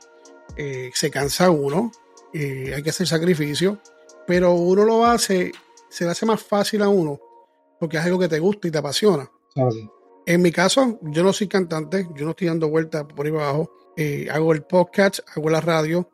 [0.57, 1.91] Eh, se cansa uno,
[2.33, 3.79] eh, hay que hacer sacrificio,
[4.25, 5.51] pero uno lo hace,
[5.89, 7.19] se le hace más fácil a uno
[7.79, 9.29] porque es algo que te gusta y te apasiona.
[10.25, 13.71] En mi caso, yo no soy cantante, yo no estoy dando vueltas por ahí abajo,
[13.95, 16.09] eh, hago el podcast, hago la radio,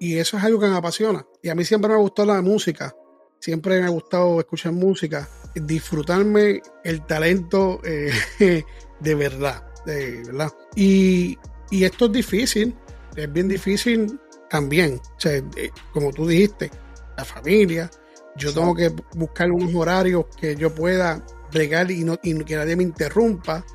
[0.00, 1.26] y eso es algo que me apasiona.
[1.42, 2.96] Y a mí siempre me ha gustado la música.
[3.38, 5.28] Siempre me ha gustado escuchar música.
[5.54, 8.10] Disfrutarme el talento eh,
[9.00, 9.62] de verdad.
[9.84, 10.50] De verdad.
[10.74, 11.38] Y,
[11.70, 12.74] esto es difícil.
[13.14, 14.94] Es bien difícil también.
[14.94, 16.70] O sea, eh, como tú dijiste,
[17.18, 17.90] la familia.
[18.36, 22.74] Yo tengo que buscar unos horarios que yo pueda bregar y, no, y que nadie
[22.74, 23.66] me interrumpa.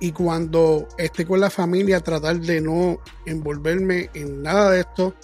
[0.00, 5.14] Y cuando esté con la familia, tratar de no envolverme en nada de esto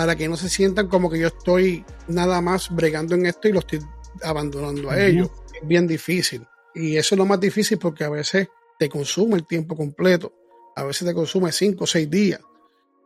[0.00, 3.52] para que no se sientan como que yo estoy nada más bregando en esto y
[3.52, 3.80] lo estoy
[4.22, 5.30] abandonando a ellos.
[5.60, 6.46] Es bien difícil.
[6.74, 10.32] Y eso es lo más difícil porque a veces te consume el tiempo completo.
[10.74, 12.40] A veces te consume cinco o seis días.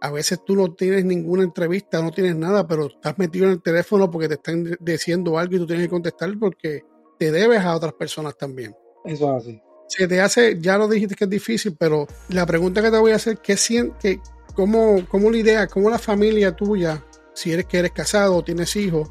[0.02, 3.60] A veces tú no tienes ninguna entrevista, no tienes nada, pero estás metido en el
[3.60, 6.84] teléfono porque te están diciendo algo y tú tienes que contestar porque
[7.18, 8.72] te debes a otras personas también.
[9.04, 9.60] Eso es así.
[9.88, 13.10] Se te hace, ya lo dijiste que es difícil, pero la pregunta que te voy
[13.10, 14.20] a hacer, ¿qué, siente,
[14.54, 18.76] ¿Cómo, cómo la idea, cómo la familia tuya, si eres que eres casado o tienes
[18.76, 19.10] hijos,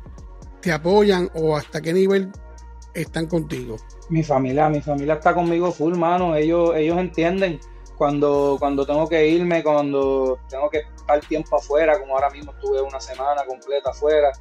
[0.61, 2.31] te apoyan o hasta qué nivel
[2.93, 3.75] están contigo?
[4.09, 6.35] Mi familia, mi familia está conmigo full, mano.
[6.35, 7.59] Ellos, ellos entienden
[7.97, 12.81] cuando, cuando tengo que irme, cuando tengo que estar tiempo afuera, como ahora mismo estuve
[12.81, 14.31] una semana completa afuera.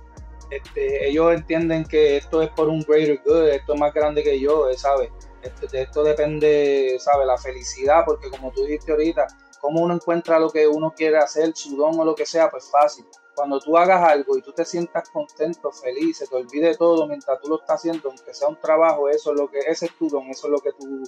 [0.51, 4.39] Este, ellos entienden que esto es por un greater good, esto es más grande que
[4.39, 5.09] yo, ¿sabes?
[5.43, 7.27] Este, de esto depende, ¿sabes?
[7.27, 9.27] La felicidad, porque como tú dijiste ahorita,
[9.63, 12.69] cómo uno encuentra lo que uno quiere hacer, su don o lo que sea, pues
[12.69, 13.07] fácil.
[13.35, 17.41] Cuando tú hagas algo y tú te sientas contento, feliz, se te olvide todo mientras
[17.41, 20.09] tú lo estás haciendo, aunque sea un trabajo, eso es lo que, ese es tu
[20.09, 21.05] don, eso es lo que tú,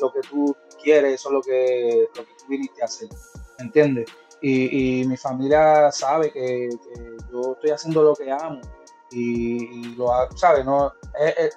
[0.00, 3.10] lo que tú quieres, eso es lo que, lo que tú viniste a hacer.
[3.58, 4.08] ¿Entiendes?
[4.40, 6.70] Y, mi familia sabe que,
[7.30, 8.62] yo estoy haciendo lo que amo
[9.10, 10.64] y, lo ¿sabes?
[10.64, 11.50] No, eh, eh,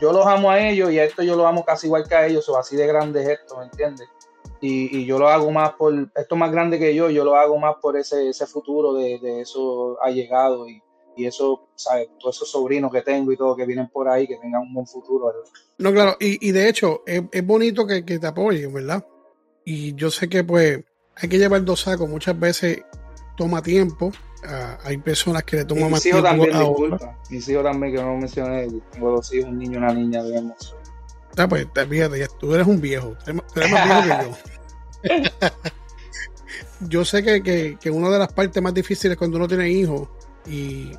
[0.00, 2.26] yo los amo a ellos y a esto yo lo amo casi igual que a
[2.26, 4.08] ellos, o así de grandes esto, ¿me entiendes?
[4.60, 7.76] Y, yo lo hago más por, esto más grande que yo, yo lo hago más
[7.80, 10.82] por ese, ese futuro de, de esos allegados y,
[11.16, 12.08] y eso, ¿sabes?
[12.18, 14.86] Todos esos sobrinos que tengo y todo que vienen por ahí, que tengan un buen
[14.86, 15.32] futuro.
[15.78, 19.04] No, claro, y, y de hecho, es, es bonito que, que, te apoyen, ¿verdad?
[19.64, 20.82] Y yo sé que pues
[21.16, 22.82] hay que llevar dos sacos, muchas veces
[23.36, 24.12] toma tiempo,
[24.46, 26.22] ah, hay personas que le toman más tiempo.
[26.22, 26.64] También, a
[27.30, 30.76] Mis hijos también, que no mencioné, tengo dos hijos, un niño y una niña, digamos.
[31.36, 34.36] Ah, pues fíjate, tú eres un viejo, tú eres más viejo
[35.02, 35.30] que yo.
[36.88, 40.08] yo sé que, que, una de las partes más difíciles cuando uno tiene hijos
[40.46, 40.92] y,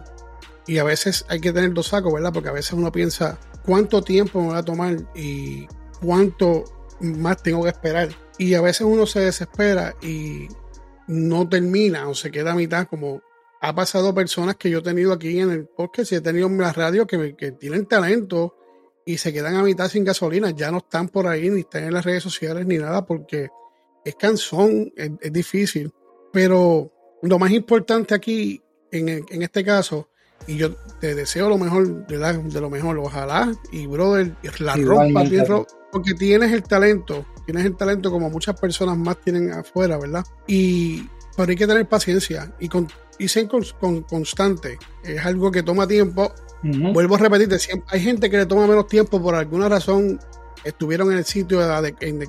[0.67, 2.32] y, a veces hay que tener dos sacos, ¿verdad?
[2.34, 5.67] Porque a veces uno piensa cuánto tiempo me va a tomar y
[6.02, 6.63] cuánto
[7.00, 8.10] más tengo que esperar.
[8.38, 10.48] Y a veces uno se desespera y
[11.08, 13.22] no termina o se queda a mitad como
[13.60, 16.58] ha pasado personas que yo he tenido aquí en el podcast y he tenido en
[16.58, 18.56] la radio que, que tienen talento
[19.12, 21.93] y se quedan a mitad sin gasolina, ya no están por ahí, ni están en
[21.93, 23.50] las redes sociales, ni nada, porque
[24.06, 25.91] es cansón, es, difícil.
[26.32, 30.10] Pero lo más importante aquí, en, en, este caso,
[30.47, 35.24] y yo te deseo lo mejor, de, de lo mejor, ojalá, y brother, la rompa,
[35.91, 40.24] porque tienes el talento, tienes el talento como muchas personas más tienen afuera, ¿verdad?
[40.47, 44.78] Y pero hay que tener paciencia y, con, y ser con, constante.
[45.04, 46.34] Es algo que toma tiempo.
[46.63, 50.19] Vuelvo a repetirte, hay gente que le toma menos tiempo por alguna razón,
[50.63, 51.60] estuvieron en el sitio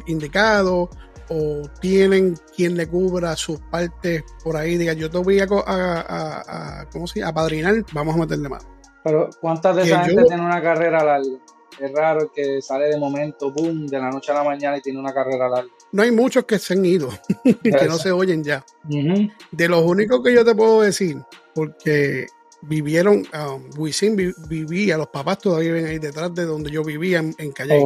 [0.06, 0.88] indicado
[1.28, 6.80] o tienen quien le cubra sus partes por ahí, diga, yo te voy a, a,
[6.80, 8.64] a, ¿cómo se apadrinar, vamos a meterle mano.
[9.04, 11.38] Pero ¿cuántas de esa gente tiene una carrera larga?
[11.80, 14.98] Es raro que sale de momento, boom, de la noche a la mañana y tiene
[14.98, 15.70] una carrera larga.
[15.90, 17.08] No hay muchos que se han ido,
[17.62, 18.64] que no se oyen ya.
[19.50, 21.18] De los únicos que yo te puedo decir,
[21.54, 22.26] porque
[22.62, 24.16] vivieron, um, Wisin
[24.48, 27.83] vivía, los papás todavía viven ahí detrás de donde yo vivía en, en Calle.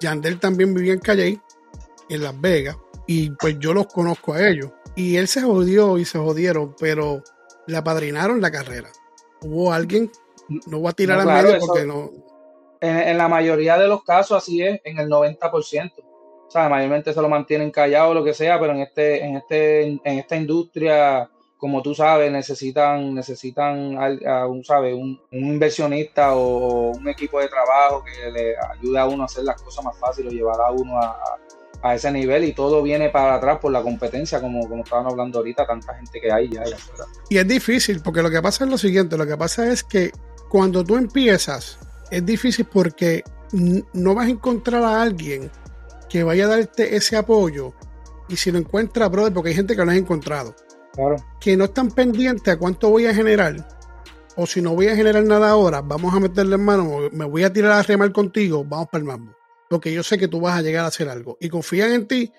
[0.00, 1.40] Yandel también vivía en Calle
[2.08, 2.76] en Las Vegas,
[3.06, 4.70] y pues yo los conozco a ellos.
[4.94, 7.22] Y él se jodió y se jodieron, pero
[7.66, 8.90] le apadrinaron la carrera.
[9.42, 10.10] Hubo alguien,
[10.66, 12.10] no voy a tirar a medio porque no.
[12.80, 15.92] En, la mayoría de los casos así es, en el 90%.
[15.98, 19.36] O sea, mayormente se lo mantienen callado o lo que sea, pero en este, en
[19.36, 21.30] este, en esta industria,
[21.62, 23.96] como tú sabes, necesitan, necesitan
[24.26, 24.64] a, un.
[24.68, 29.62] Un, inversionista o, un equipo de trabajo que le ayude a uno a hacer las
[29.62, 31.16] cosas más fáciles, llevar a uno a,
[31.80, 35.38] a ese nivel y todo viene para atrás por la competencia, como, como estaban hablando
[35.38, 36.64] ahorita, tanta gente que hay ya.
[37.30, 40.10] Y es difícil, porque lo que pasa es lo siguiente, lo que pasa es que
[40.48, 41.78] cuando tú empiezas,
[42.10, 43.22] es difícil porque
[43.52, 45.48] no vas a encontrar a alguien
[46.08, 47.72] que vaya a darte ese apoyo
[48.28, 50.56] y si lo encuentras, brother, porque hay gente que lo has encontrado,
[50.92, 51.16] claro.
[51.40, 53.56] que no están pendientes a cuánto voy a generar,
[54.36, 57.44] o si no voy a generar nada ahora, vamos a meterle en mano, me voy
[57.44, 59.32] a tirar a remar contigo, vamos para el mambo
[59.72, 61.38] porque yo sé que tú vas a llegar a hacer algo.
[61.40, 62.30] Y confían en ti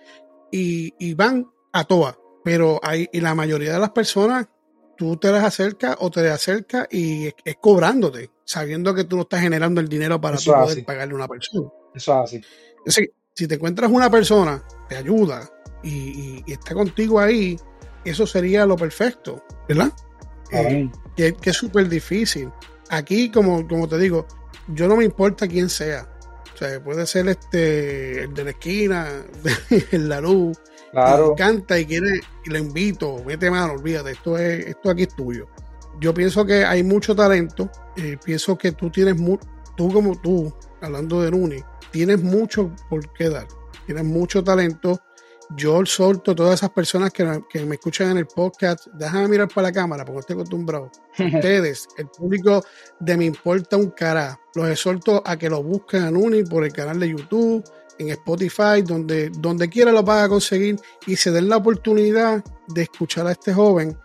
[0.51, 2.15] y, van a toa.
[2.43, 4.47] Pero hay, y la mayoría de las personas,
[4.95, 9.23] tú te les acercas o te les acercas y es, cobrándote, sabiendo que tú no
[9.23, 11.69] estás generando el dinero para poder pagarle a una persona.
[11.95, 12.35] Eso es
[12.85, 13.09] así.
[13.33, 15.49] si te encuentras una persona, te ayuda
[15.81, 17.57] y, está contigo ahí,
[18.05, 19.91] eso sería lo perfecto, ¿verdad?
[20.51, 22.49] Eh, que, es súper difícil.
[22.89, 24.27] Aquí, como, como te digo,
[24.67, 26.07] yo no me importa quién sea
[26.53, 29.07] o sea, puede ser este el de la esquina,
[29.91, 30.57] el la luz.
[30.91, 31.33] Claro.
[31.35, 35.47] canta y quiere, y le invito, mete mano, olvídate, esto es, esto aquí es tuyo.
[35.99, 37.71] Yo pienso que hay mucho talento.
[37.95, 39.15] Eh, pienso que tú tienes
[39.75, 43.47] tú como tú, hablando de Nuni, tienes mucho por qué dar.
[43.87, 45.01] Tienes mucho talento
[45.55, 47.23] yo solto todas esas personas que,
[47.65, 50.91] me escuchan en el podcast, déjame mirar para la cámara porque estoy acostumbrado.
[51.19, 52.63] Ustedes, el público
[52.99, 56.73] de Me Importa un Cara, los exhorto a que lo busquen a Nuni por el
[56.73, 57.63] canal de YouTube,
[57.99, 62.83] en Spotify, donde, donde quiera lo van a conseguir y se den la oportunidad de
[62.83, 63.97] escuchar a este joven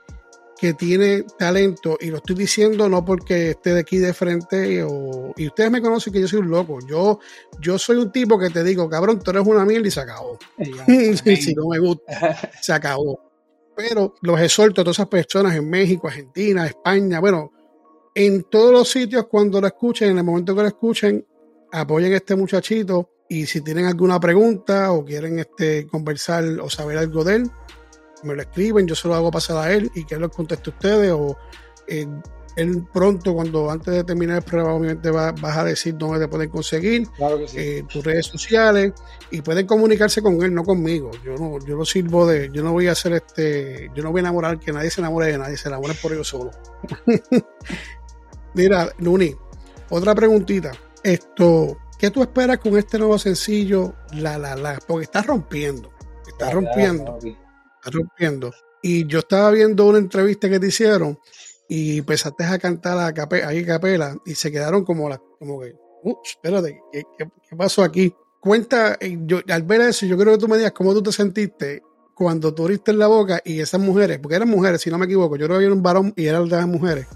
[0.58, 5.32] que tiene talento, y lo estoy diciendo no porque esté de aquí de frente, o,
[5.36, 6.78] y ustedes me conocen que yo soy un loco.
[6.86, 7.20] Yo,
[7.60, 10.38] yo soy un tipo que te digo, cabrón, tú eres una mierda y se acabó.
[10.58, 13.30] si no me gusta, se acabó.
[13.76, 17.52] Pero los exhorto a todas esas personas en México, Argentina, España, bueno,
[18.14, 21.24] en todos los sitios cuando lo escuchen, en el momento que lo escuchen,
[21.70, 26.98] apoyen a este muchachito y si tienen alguna pregunta o quieren este, conversar o saber
[26.98, 27.50] algo de él,
[28.24, 30.70] me lo escriben, yo se lo hago pasar a él y que él lo conteste
[30.70, 31.36] a ustedes o
[31.86, 32.06] eh,
[32.58, 36.26] él pronto, cuando antes de terminar el programa, obviamente va, vas a decir dónde te
[36.26, 37.06] pueden conseguir,
[37.54, 38.92] eh, tus redes sociales
[39.30, 41.12] y pueden comunicarse con él, no conmigo.
[41.24, 44.18] Yo no, yo no sirvo de, yo no voy a hacer este, yo no voy
[44.18, 46.50] a enamorar que nadie se enamore de nadie, se enamore por ellos solo.
[48.54, 49.32] Mira, Luni,
[49.90, 50.72] otra preguntita.
[51.04, 53.94] Esto, ¿qué tú esperas con este nuevo sencillo?
[54.14, 55.92] La La La, porque está rompiendo,
[56.26, 57.20] está rompiendo
[57.90, 58.52] rompiendo.
[58.82, 61.18] Y yo estaba viendo una entrevista que te hicieron
[61.68, 65.74] y empezaste a cantar a ahí capela y se quedaron como, la, como que,
[66.24, 68.14] espérate, ¿qué, pasó aquí?
[68.40, 71.12] Cuenta, eh, yo, al ver eso, yo creo que tú me digas cómo tú te
[71.12, 71.82] sentiste
[72.14, 75.36] cuando tú abriste la boca y esas mujeres, porque eran mujeres, si no me equivoco,
[75.36, 77.06] yo creo que había un varón y eran las mujeres,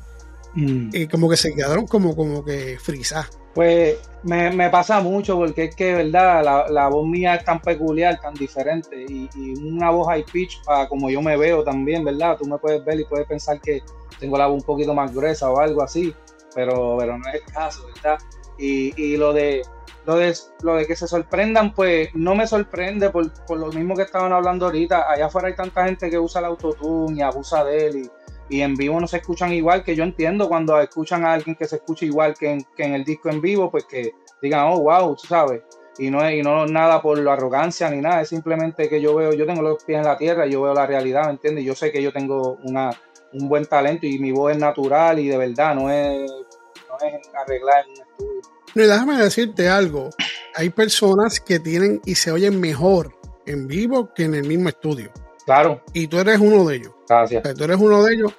[0.54, 0.90] mm.
[0.92, 3.30] y como que se quedaron como, como que frisadas.
[3.54, 8.18] Pues me, pasa mucho porque es que, verdad, la, la, voz mía es tan peculiar,
[8.20, 9.28] tan diferente y,
[9.62, 12.38] una voz high pitch para como yo me veo también, ¿verdad?
[12.38, 13.82] Tú me puedes ver y puedes pensar que
[14.18, 16.14] tengo la voz un poquito más gruesa o algo así,
[16.54, 18.18] pero, pero no es el caso, ¿verdad?
[18.58, 19.62] Y, y lo de
[20.04, 23.94] lo de, lo de que se sorprendan, pues no me sorprende por, por, lo mismo
[23.94, 25.08] que estaban hablando ahorita.
[25.08, 28.10] Allá afuera hay tanta gente que usa el autotune y abusa de él y,
[28.52, 31.66] y, en vivo no se escuchan igual, que yo entiendo cuando escuchan a alguien que
[31.66, 34.80] se escucha igual que en, que en el disco en vivo, pues que digan, oh,
[34.80, 35.62] wow, tú sabes.
[35.98, 39.14] Y no es y no nada por la arrogancia ni nada, es simplemente que yo
[39.14, 41.64] veo, yo tengo los pies en la tierra, yo veo la realidad, ¿me entiendes?
[41.64, 42.90] Yo sé que yo tengo una,
[43.32, 47.28] un buen talento y mi voz es natural y de verdad, no es, no es
[47.34, 48.40] arreglar en un estudio.
[48.74, 50.10] No, déjame decirte algo.
[50.54, 55.10] Hay personas que tienen y se oyen mejor en vivo que en el mismo estudio.
[55.44, 55.82] Claro.
[55.92, 56.92] Y tú eres uno de ellos.
[57.08, 57.42] Gracias.
[57.54, 58.32] tú eres uno de ellos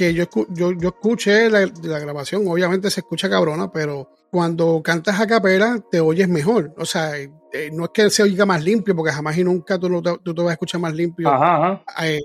[0.00, 1.66] que yo, yo, yo escuché la,
[1.98, 6.72] grabación, obviamente se escucha cabrona, pero cuando cantas a capela te oyes mejor.
[6.78, 7.28] O sea, eh,
[7.70, 10.48] no es que se oiga más limpio, porque jamás y nunca tú, tú te vas
[10.48, 11.30] a escuchar más limpio
[12.02, 12.18] eh,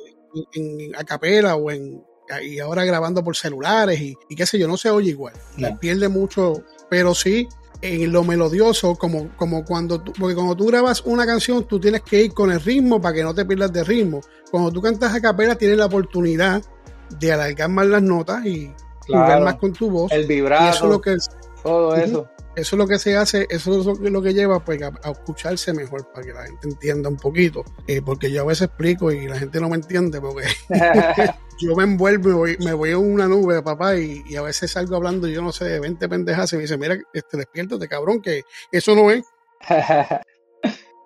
[0.53, 2.01] En, a capela o en
[2.43, 5.33] y ahora grabando por celulares y, qué sé yo, no se oye igual.
[5.81, 7.49] Pierde mucho pero sí
[7.81, 12.03] en lo melodioso, como, como cuando tú, porque cuando tú grabas una canción, tú tienes
[12.03, 14.21] que ir con el ritmo para que no te pierdas de ritmo.
[14.49, 16.63] Cuando tú cantas a capela, tienes la oportunidad
[17.09, 18.73] de alargar más las notas y
[19.07, 20.11] jugar más con tu voz.
[20.11, 21.17] El vibrato, eso es lo que,
[21.63, 22.29] todo eso.
[22.55, 26.09] Eso es lo que se hace, eso es lo que lleva pues, a, escucharse mejor
[26.13, 27.65] para que la gente entienda un poquito.
[27.85, 30.47] Eh, porque yo a veces explico y la gente no me entiende porque
[31.59, 34.71] yo me envuelvo, me voy, me voy a una nube, papá, y, y, a veces
[34.71, 38.21] salgo hablando, yo no sé, de 20 pendejas y me dice, mira, este, despiértate, cabrón,
[38.21, 39.25] que eso no es.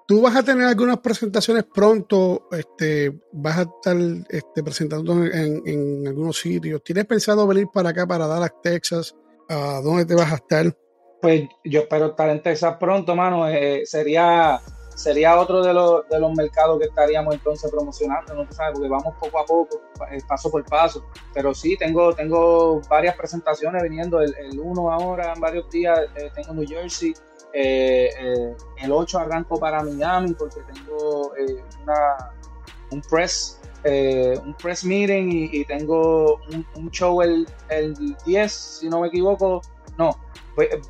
[0.09, 3.95] Tú vas a tener algunas presentaciones pronto, este, vas a estar
[4.27, 6.81] este, presentando en, algunos sitios.
[6.83, 9.15] ¿Tienes pensado venir para acá, para Dallas, Texas?
[9.47, 10.75] ¿A dónde te vas a estar?
[11.21, 13.47] Pues yo espero estar en Texas pronto, mano.
[13.49, 14.59] Eh, sería
[14.95, 18.51] sería otro de los, de los mercados que estaríamos entonces promocionando, ¿no?
[18.51, 18.73] ¿Sabes?
[18.73, 19.79] Porque vamos poco a poco,
[20.11, 21.05] eh, paso por paso.
[21.35, 24.21] Pero sí, tengo, tengo varias presentaciones viniendo.
[24.21, 27.13] El, el uno ahora, en varios días, eh, tengo New Jersey.
[27.53, 31.33] El 8 arranco para Miami porque tengo
[31.83, 32.31] una,
[32.91, 36.39] un press un press meeting y, tengo
[36.75, 39.61] un, show el, el 10, si no me equivoco,
[39.97, 40.17] no,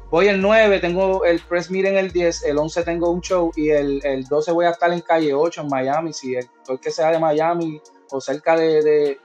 [0.09, 3.69] voy, el 9, tengo el press meeting el 10, el 11 tengo un show y
[3.69, 6.13] el, el 12 voy a estar en calle 8 en Miami.
[6.13, 6.47] Si el,
[6.81, 9.17] que sea de Miami o cerca de,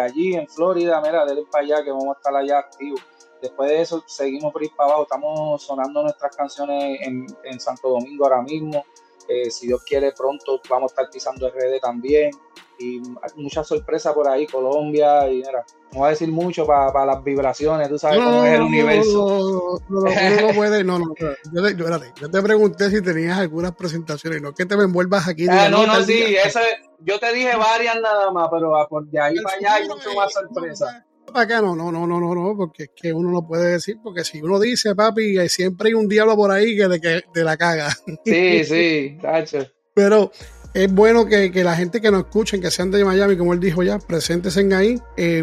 [0.00, 3.00] allí, en Florida, mira, déle para allá que vamos a estar allá activos.
[3.46, 5.02] Después de eso, seguimos por ir para abajo.
[5.04, 8.84] Estamos sonando nuestras canciones en, en Santo Domingo ahora mismo.
[9.28, 12.30] Eh, si Dios quiere, pronto vamos a estar pisando RD también.
[12.78, 13.00] Y
[13.36, 15.28] mucha sorpresa por ahí, Colombia.
[15.28, 18.62] Y mira, no voy a decir mucho para las vibraciones, tú sabes cómo es el
[18.62, 19.80] universo.
[19.88, 21.14] No, no, no, puede, no, no.
[21.52, 21.86] Yo te, yo,
[22.20, 25.46] yo te pregunté si tenías algunas presentaciones, no que te me envuelvas aquí.
[25.48, 26.60] Ah, no, no, sí, eso,
[27.00, 28.72] yo te dije varias nada más, pero
[29.04, 32.34] de ahí para allá hay mucho más sorpresa para acá, no, no, no, no, no,
[32.34, 35.94] no, porque es que uno no puede decir, porque si uno dice, papi, siempre hay
[35.94, 37.96] un diablo por ahí que, que te la caga.
[38.24, 39.66] Sí, sí, tacho.
[39.94, 40.30] Pero
[40.74, 43.60] es bueno que, que, la gente que nos escuchen, que sean de Miami, como él
[43.60, 44.98] dijo ya, preséntense ahí.
[45.16, 45.42] Eh,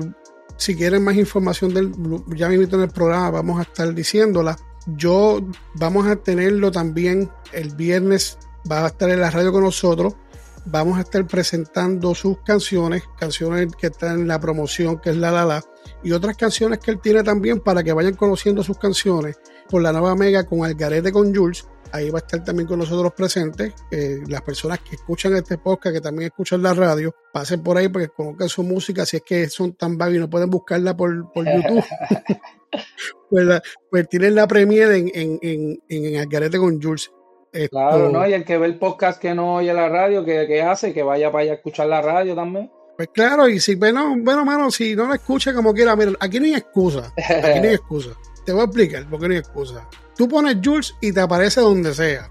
[0.58, 1.92] si quieren más información del,
[2.36, 4.58] ya me invito en el programa, vamos a estar diciéndola.
[4.86, 5.40] Yo
[5.76, 8.38] vamos a tenerlo también el viernes,
[8.70, 10.16] va a estar en la radio con nosotros
[10.66, 15.32] vamos a estar presentando sus canciones, canciones que están en la promoción, que es La
[15.32, 15.64] La La,
[16.04, 19.92] y otras canciones que él tiene también para que vayan conociendo sus canciones por la
[19.92, 21.68] nueva Mega con Algarete con Jules.
[21.92, 23.74] Ahí va a estar también con nosotros presentes.
[24.28, 28.08] las personas que escuchan este podcast, que también escuchan la radio, pasen por ahí para
[28.08, 29.06] que conozcan su música.
[29.06, 31.84] Si es que son tan vagos y no pueden buscarla por, por YouTube,
[33.30, 37.12] pues, pues, tienen la premier en, en, en, en Algarete con Jules.
[37.70, 38.28] Claro, ¿no?
[38.28, 41.32] Y el que ve el podcast que no oye la radio, que, hace, que vaya
[41.32, 42.72] para allá a escuchar la radio también.
[42.96, 46.40] Pues claro, y si, bueno, bueno, mano, si no la escucha como quiera, mira, aquí
[46.40, 47.12] no hay excusa.
[47.18, 48.10] Aquí no hay excusa.
[48.46, 49.88] Te voy a explicar por qué no hay excusa.
[50.16, 52.30] Tú pones Jules y te aparece donde sea.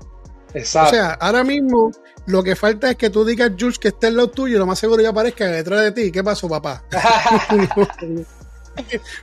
[0.54, 0.90] Exacto.
[0.90, 1.90] O sea, ahora mismo
[2.26, 4.66] lo que falta es que tú digas Jules que esté en lo tuyo y lo
[4.66, 6.12] más seguro ya aparezca detrás de ti.
[6.12, 6.84] ¿Qué pasó, papá?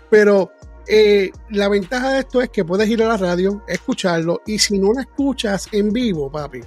[0.09, 0.51] Pero
[0.87, 4.79] eh, la ventaja de esto es que puedes ir a la radio, escucharlo, y si
[4.79, 6.61] no la escuchas en vivo, papi,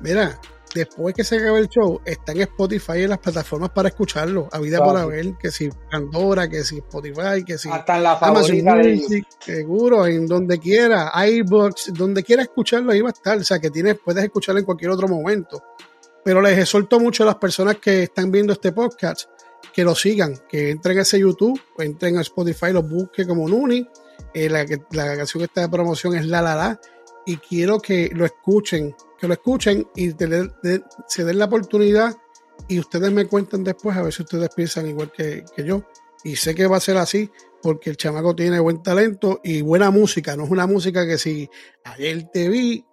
[0.00, 0.38] mira,
[0.74, 4.58] después que se acabe el show, está en Spotify en las plataformas para escucharlo, a
[4.58, 8.76] vida por haber, que si Pandora, que si Spotify, que si Hasta en la favorita
[9.40, 13.70] seguro, en donde quiera, iBox, donde quiera escucharlo, ahí va a estar, o sea que
[13.70, 15.62] tienes, puedes escucharlo en cualquier otro momento.
[16.24, 19.28] Pero les exhorto mucho a las personas que están viendo este podcast
[19.72, 23.86] que lo sigan, que entren a ese YouTube, entren a Spotify, lo busquen como Nuni.
[24.32, 26.80] Eh, la, la canción esta de promoción es La La La.
[27.26, 28.94] Y quiero que lo escuchen,
[29.24, 32.14] que lo escuchen y se den la oportunidad
[32.68, 35.82] y ustedes me cuenten después a ver si ustedes piensan igual que, que yo.
[36.24, 37.30] Y sé que va a ser así
[37.62, 40.36] porque el chamaco tiene buen talento y buena música.
[40.36, 41.48] No es una música que si
[41.84, 42.84] ayer te vi,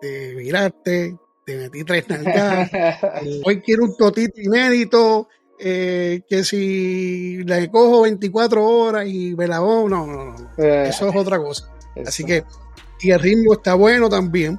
[0.00, 2.70] te miraste, te metí tres nalgas,
[3.44, 5.28] hoy quiero un totito inédito,
[5.58, 11.08] eh, que si le cojo 24 horas y me la no, no, no, eh, eso
[11.08, 11.72] es otra cosa.
[12.06, 12.44] Así que,
[13.00, 14.58] y el ritmo está bueno también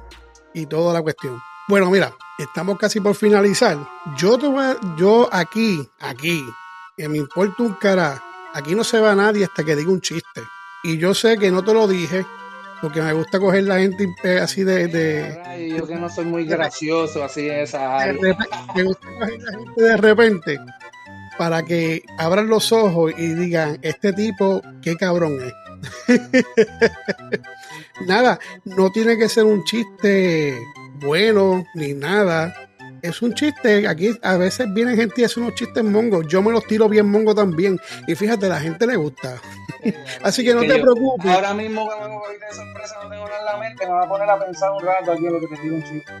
[0.54, 1.40] y toda la cuestión.
[1.68, 3.78] Bueno, mira, estamos casi por finalizar.
[4.16, 6.44] Yo te voy a, yo aquí, aquí,
[6.96, 8.22] que me importa un cara,
[8.54, 10.42] aquí no se va nadie hasta que diga un chiste.
[10.84, 12.26] Y yo sé que no te lo dije,
[12.80, 14.08] porque me gusta coger la gente
[14.40, 18.14] así de, de yo que no soy muy gracioso así esa área.
[18.74, 20.58] me gusta coger la gente de repente
[21.38, 25.52] para que abran los ojos y digan, este tipo, qué cabrón es.
[28.06, 30.58] nada, no tiene que ser un chiste
[31.00, 32.54] bueno ni nada.
[33.02, 36.24] Es un chiste, aquí a veces viene gente y hace unos chistes mongos.
[36.28, 37.80] Yo me los tiro bien mongo también.
[38.06, 39.40] Y fíjate, la gente le gusta.
[40.22, 41.30] Así que no te preocupes.
[41.32, 44.04] Ahora mismo que me voy de sorpresa, no tengo nada en la mente, me voy
[44.04, 46.12] a poner a pensar un rato aquí en lo que te tiro un chiste.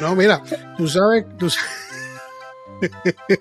[0.00, 0.40] No, mira,
[0.76, 1.70] tú sabes, tú sabes.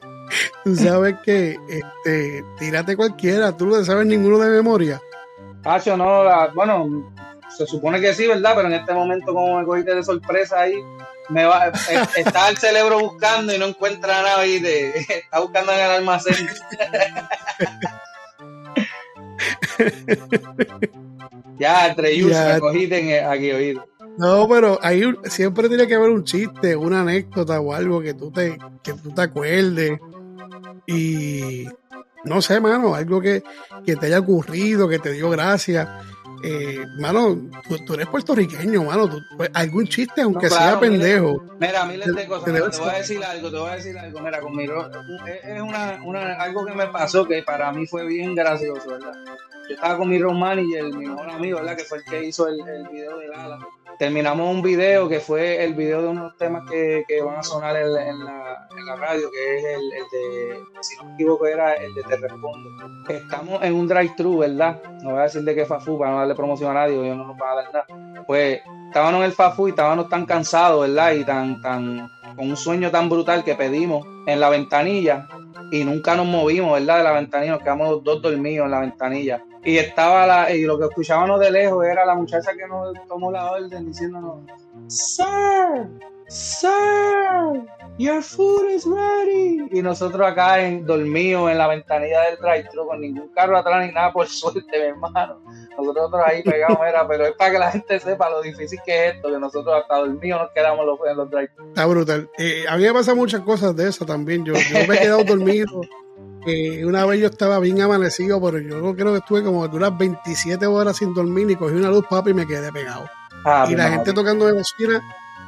[0.63, 4.99] tú sabes que este, tírate cualquiera, tú no sabes ninguno de memoria.
[5.64, 7.12] Hacho, no, bueno,
[7.55, 8.53] se supone que sí, ¿verdad?
[8.55, 10.76] Pero en este momento, como me cogiste de sorpresa ahí,
[11.30, 11.72] me va, eh,
[12.16, 16.36] está el cerebro buscando y no encuentra nada y de, está buscando en el almacén.
[21.60, 23.88] ya, entre ellos me cogiste aquí oído.
[24.18, 28.32] No, pero ahí siempre tiene que haber un chiste, una anécdota o algo que tú
[28.32, 29.97] te, que tú te acuerdes.
[30.86, 31.68] Y
[32.24, 33.43] no sé, mano, algo que,
[33.86, 36.03] que te haya ocurrido, que te dio gracia
[36.41, 37.38] eh, mano,
[37.86, 39.09] tú, eres puertorriqueño, mano.
[39.36, 41.43] Pues, algún chiste, aunque sea pendejo.
[41.59, 42.45] Mira, miles de cosas.
[42.45, 44.20] te, voy a decir algo, te voy a decir algo.
[44.22, 44.89] Mira, conmigo,
[45.28, 49.13] es una, una, algo que me pasó que para mí fue bien gracioso, ¿verdad?
[49.70, 51.78] Yo estaba con mi road manager, mi mejor amigo, ¿verdad?
[51.78, 53.59] Que fue el que hizo el, el video de Lala.
[53.99, 57.76] Terminamos un video que fue el video de unos temas que, que van a sonar
[57.76, 61.76] en, la, en, la, radio, que es el, el, de, si no me equivoco, era
[61.76, 62.70] el de Te Respondo.
[63.09, 64.82] Estamos en un drive-thru, ¿verdad?
[65.03, 67.28] No voy a decir de qué Fafu para no darle promoción a nadie, yo no
[67.28, 68.24] nos va a dar nada.
[68.26, 71.11] Pues estábamos en el Fafu y estábamos tan cansados, ¿verdad?
[71.11, 75.28] Y tan, tan, con un sueño tan brutal que pedimos en la ventanilla
[75.72, 76.97] y nunca nos movimos, ¿verdad?
[76.97, 79.43] De la ventanilla, nos quedamos dos dormidos en la ventanilla.
[79.64, 83.32] Y estaba la, y lo que escuchábamos de lejos era la muchacha que nos tomó
[83.32, 84.45] la orden diciéndonos,
[84.88, 85.88] Sir,
[86.30, 87.66] Sir,
[87.97, 89.68] your food is ready.
[89.72, 93.91] Y nosotros acá en, dormidos en la ventanilla del drive con ningún carro atrás ni
[93.91, 95.41] nada, por suerte, mi hermano.
[95.76, 99.16] Nosotros ahí pegamos, era, pero es para que la gente sepa lo difícil que es
[99.16, 102.30] esto, que nosotros hasta dormidos nos quedamos los, en los drive Está brutal.
[102.38, 104.45] Eh, a mí me pasan muchas cosas de eso también.
[104.45, 105.82] Yo, yo me he quedado dormido.
[106.45, 110.65] Eh, una vez yo estaba bien amanecido, pero yo creo que estuve como unas 27
[110.65, 113.05] horas sin dormir y cogí una luz, papi, y me quedé pegado.
[113.45, 115.01] Ah, y la gente tocando de bocina,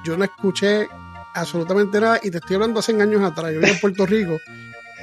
[0.03, 0.87] yo no escuché
[1.33, 2.19] absolutamente nada.
[2.21, 3.53] Y te estoy hablando hace años atrás.
[3.53, 4.37] Yo vivía en Puerto Rico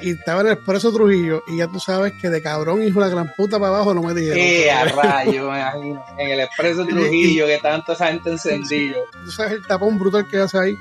[0.03, 1.43] y estaba en el Expreso Trujillo.
[1.49, 4.15] Y ya tú sabes que de cabrón, hijo, la gran puta para abajo no me
[4.15, 4.37] dijeron.
[4.37, 5.55] ¡Qué a rayo!
[5.55, 9.05] En el Expreso Trujillo, que tanto esa gente encendido.
[9.25, 10.77] Tú sabes el tapón brutal que hace ahí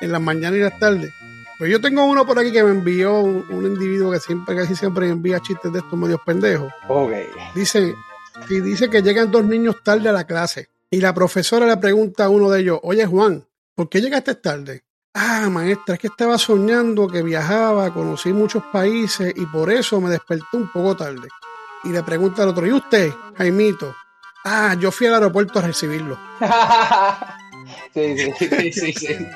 [0.00, 1.12] en las mañanas y las tardes.
[1.58, 5.08] Pues yo tengo uno por aquí que me envió un, individuo que siempre, casi siempre
[5.08, 6.72] envía chistes de estos medios pendejos.
[6.86, 7.12] Ok.
[7.52, 7.96] Dice,
[8.48, 10.68] y dice que llegan dos niños tarde a la clase.
[10.88, 13.44] Y la profesora le pregunta a uno de ellos, oye Juan,
[13.74, 14.84] ¿por qué llegaste tarde?
[15.14, 20.10] Ah, maestra, es que estaba soñando que viajaba, conocí muchos países y por eso me
[20.10, 21.28] desperté un poco tarde.
[21.82, 23.94] Y le pregunta al otro, ¿y usted, Jaimito?
[24.44, 26.16] Ah, yo fui al aeropuerto a recibirlo.
[27.94, 29.26] sí, sí, sí, sí.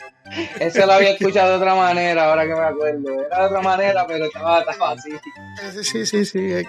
[0.60, 3.26] Ese lo había escuchado de otra manera, ahora que me acuerdo.
[3.26, 5.10] Era de otra manera, pero estaba, estaba así.
[5.82, 6.64] Sí, sí, sí.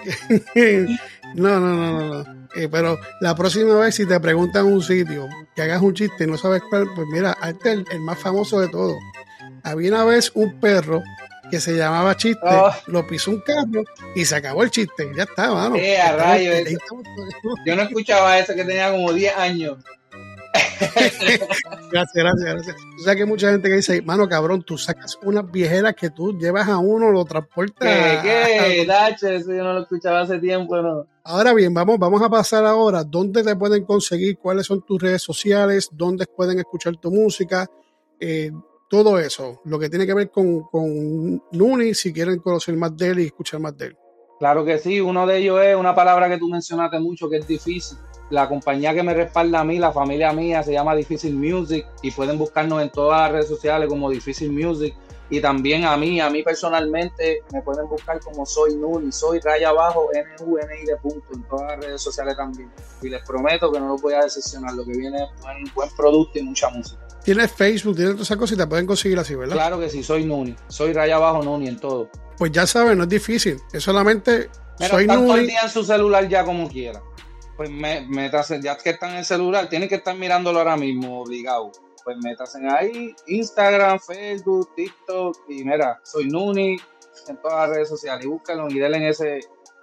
[1.34, 2.38] no, no, no, no.
[2.56, 6.26] Eh, pero la próxima vez, si te preguntan un sitio, que hagas un chiste y
[6.26, 8.96] no sabes cuál, pues mira, este es el, más famoso de todos.
[9.62, 11.02] Había una vez un perro
[11.50, 12.72] que se llamaba Chiste, oh.
[12.86, 13.84] lo pisó un carro
[14.14, 15.10] y se acabó el chiste.
[15.16, 15.76] Ya está, mano.
[15.76, 16.52] Eh, a rayo,
[17.66, 19.78] Yo no escuchaba eso que tenía como 10 años.
[21.90, 22.76] gracias, gracias, gracias.
[22.98, 26.38] O sea que mucha gente que dice, mano cabrón, tú sacas unas viejeras que tú
[26.38, 27.88] llevas a uno, lo transportas.
[27.88, 28.18] ¿Qué?
[28.22, 28.82] ¿Qué?
[29.36, 31.06] Eso yo no lo escuchaba hace tiempo, ¿no?
[31.24, 33.04] Ahora bien, vamos, vamos a pasar ahora.
[33.04, 34.38] ¿Dónde te pueden conseguir?
[34.38, 35.88] ¿Cuáles son tus redes sociales?
[35.92, 37.66] ¿Dónde pueden escuchar tu música?
[38.20, 38.50] Eh,
[38.88, 43.08] todo eso, lo que tiene que ver con, con Nuni, si quieren conocer más de
[43.08, 43.96] él y escuchar más de él.
[44.38, 47.46] Claro que sí, uno de ellos es una palabra que tú mencionaste mucho, que es
[47.46, 47.98] difícil.
[48.30, 52.10] La compañía que me respalda a mí, la familia mía, se llama Difícil Music y
[52.10, 54.94] pueden buscarnos en todas las redes sociales como Difícil Music.
[55.30, 59.68] Y también a mí, a mí personalmente, me pueden buscar como Soy Nuni, Soy Raya
[59.68, 62.70] Abajo, n u n i de punto, en todas las redes sociales también.
[63.02, 65.90] Y les prometo que no los voy a decepcionar, lo que viene es un buen
[65.94, 67.06] producto y mucha música.
[67.24, 69.54] Tienes Facebook, tienes todas esas cosas y te pueden conseguir así, ¿verdad?
[69.54, 72.08] Claro que sí, soy Nuni, soy Raya Abajo Nuni en todo.
[72.38, 74.48] Pues ya saben, no es difícil, es solamente
[74.78, 75.50] Mira, soy Nuni.
[75.62, 77.02] en su celular ya como quiera.
[77.58, 78.06] Pues me,
[78.62, 81.72] ya que están en el celular, tienen que estar mirándolo ahora mismo, obligado
[82.08, 86.78] pues métanse ahí, Instagram, Facebook, TikTok, y mira, soy Nuni
[87.26, 89.40] en todas las redes sociales, y búsquenlo y denle ese,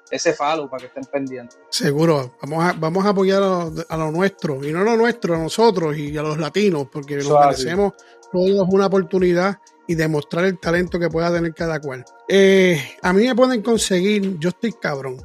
[0.10, 1.60] ese follow para que estén pendientes.
[1.70, 5.38] Seguro, vamos a, vamos a apoyar a, lo nuestro, y no a lo nuestro, a
[5.38, 7.94] nosotros y a los latinos, porque nos merecemos
[8.32, 12.04] todos una oportunidad y demostrar el talento que pueda tener cada cual.
[12.28, 15.18] Eh, a mí me pueden conseguir, yo estoy cabrón,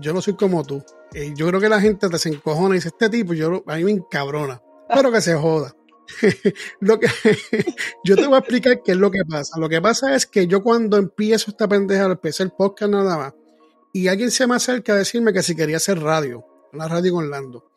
[0.00, 0.82] yo no soy como tú.
[1.14, 3.76] Eh, yo creo que la gente te se encojona y dice, este tipo, yo, a
[3.76, 4.62] mí me encabrona,
[4.94, 5.74] pero que se joda.
[6.80, 7.06] lo que
[8.04, 9.58] yo te voy a explicar qué es lo que pasa.
[9.58, 13.34] Lo que pasa es que yo cuando empiezo esta pendeja, empecé el podcast nada más,
[13.92, 17.24] y alguien se me acerca a decirme que si quería hacer radio, una radio con
[17.24, 17.70] Orlando.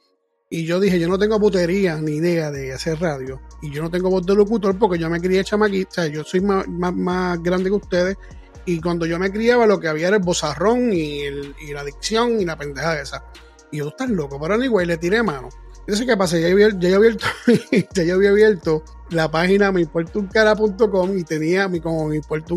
[0.49, 3.41] Y yo dije, yo no tengo putería ni idea de hacer radio.
[3.63, 6.23] Y yo no tengo voz de locutor porque yo me crié chamaquita, o sea, yo
[6.23, 8.17] soy más, más, grande que ustedes.
[8.65, 12.39] Y cuando yo me criaba, lo que había era el bozarrón y, y la dicción
[12.39, 13.25] y la pendeja esa.
[13.71, 15.49] Y yo, estás loco, pero anyway, le tiré mano.
[15.85, 16.39] Entonces, ¿qué pasa?
[16.39, 17.25] Ya yo, había abierto,
[17.93, 22.09] ya yo había abierto la página miimportuncara.com y tenía mi, como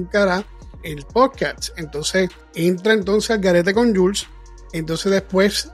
[0.09, 0.45] cara
[0.85, 1.71] el podcast.
[1.77, 4.29] Entonces, entra entonces al garete con Jules.
[4.73, 5.73] Entonces, después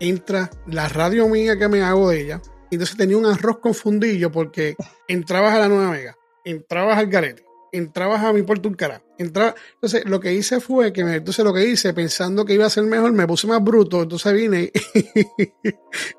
[0.00, 2.42] entra la radio mía que me hago de ella.
[2.70, 4.76] Entonces, tenía un arroz confundillo porque
[5.08, 9.02] entrabas a la nueva mega, entrabas al garete, entrabas a mi Puerto un cara.
[9.18, 12.66] Entraba, entonces, lo que hice fue que me, entonces lo que hice, pensando que iba
[12.66, 14.02] a ser mejor, me puse más bruto.
[14.02, 14.70] Entonces vine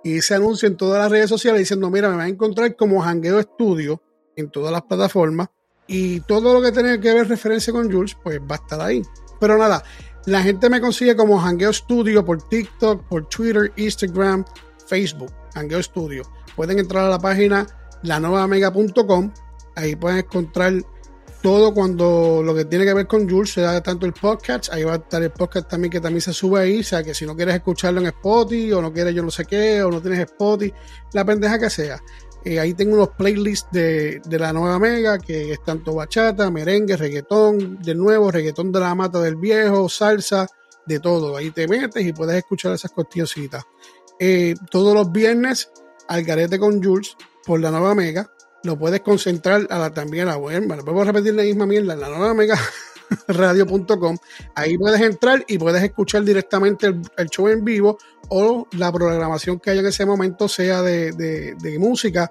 [0.04, 3.02] y hice anuncio en todas las redes sociales diciendo: Mira, me vas a encontrar como
[3.02, 4.02] Jangueo Estudio
[4.36, 5.50] en todas las plataformas.
[5.86, 9.02] Y todo lo que tenga que ver referencia con Jules, pues va a estar ahí.
[9.40, 9.84] Pero nada,
[10.26, 14.46] la gente me consigue como Jangueo Studio por TikTok, por Twitter, Instagram,
[14.88, 15.32] Facebook.
[15.54, 16.24] Jangueo Studio.
[16.56, 17.68] Pueden entrar a la página
[18.04, 19.32] lanuevamega.com.
[19.76, 20.74] Ahí pueden encontrar
[21.44, 24.86] todo cuando lo que tiene que ver con Jules se da tanto el podcast, ahí
[24.86, 27.26] va a estar el podcast también que también se sube ahí, o sea que si
[27.26, 30.22] no quieres escucharlo en Spotify o no quieres yo no sé qué o no tienes
[30.22, 30.74] Spotify,
[31.12, 32.02] la pendeja que sea.
[32.46, 36.96] Eh, ahí tengo unos playlists de, de, la nueva Mega, que es tanto bachata, merengue,
[36.96, 40.48] reggaetón, de nuevo, reggaetón de la mata del viejo, salsa,
[40.86, 41.36] de todo.
[41.36, 43.64] Ahí te metes y puedes escuchar esas cuestioncitas.
[44.18, 45.72] Eh, todos los viernes,
[46.08, 48.33] al garete con Jules por la nueva Mega
[48.64, 50.66] lo puedes concentrar a la, también a la web.
[50.68, 52.58] Bueno, puedo repetir la misma mierda en la nueva mega
[53.28, 54.18] radio.com.
[54.56, 57.98] Ahí puedes entrar y puedes escuchar directamente el, show en vivo
[58.30, 62.30] o la programación que haya en ese momento sea de, música.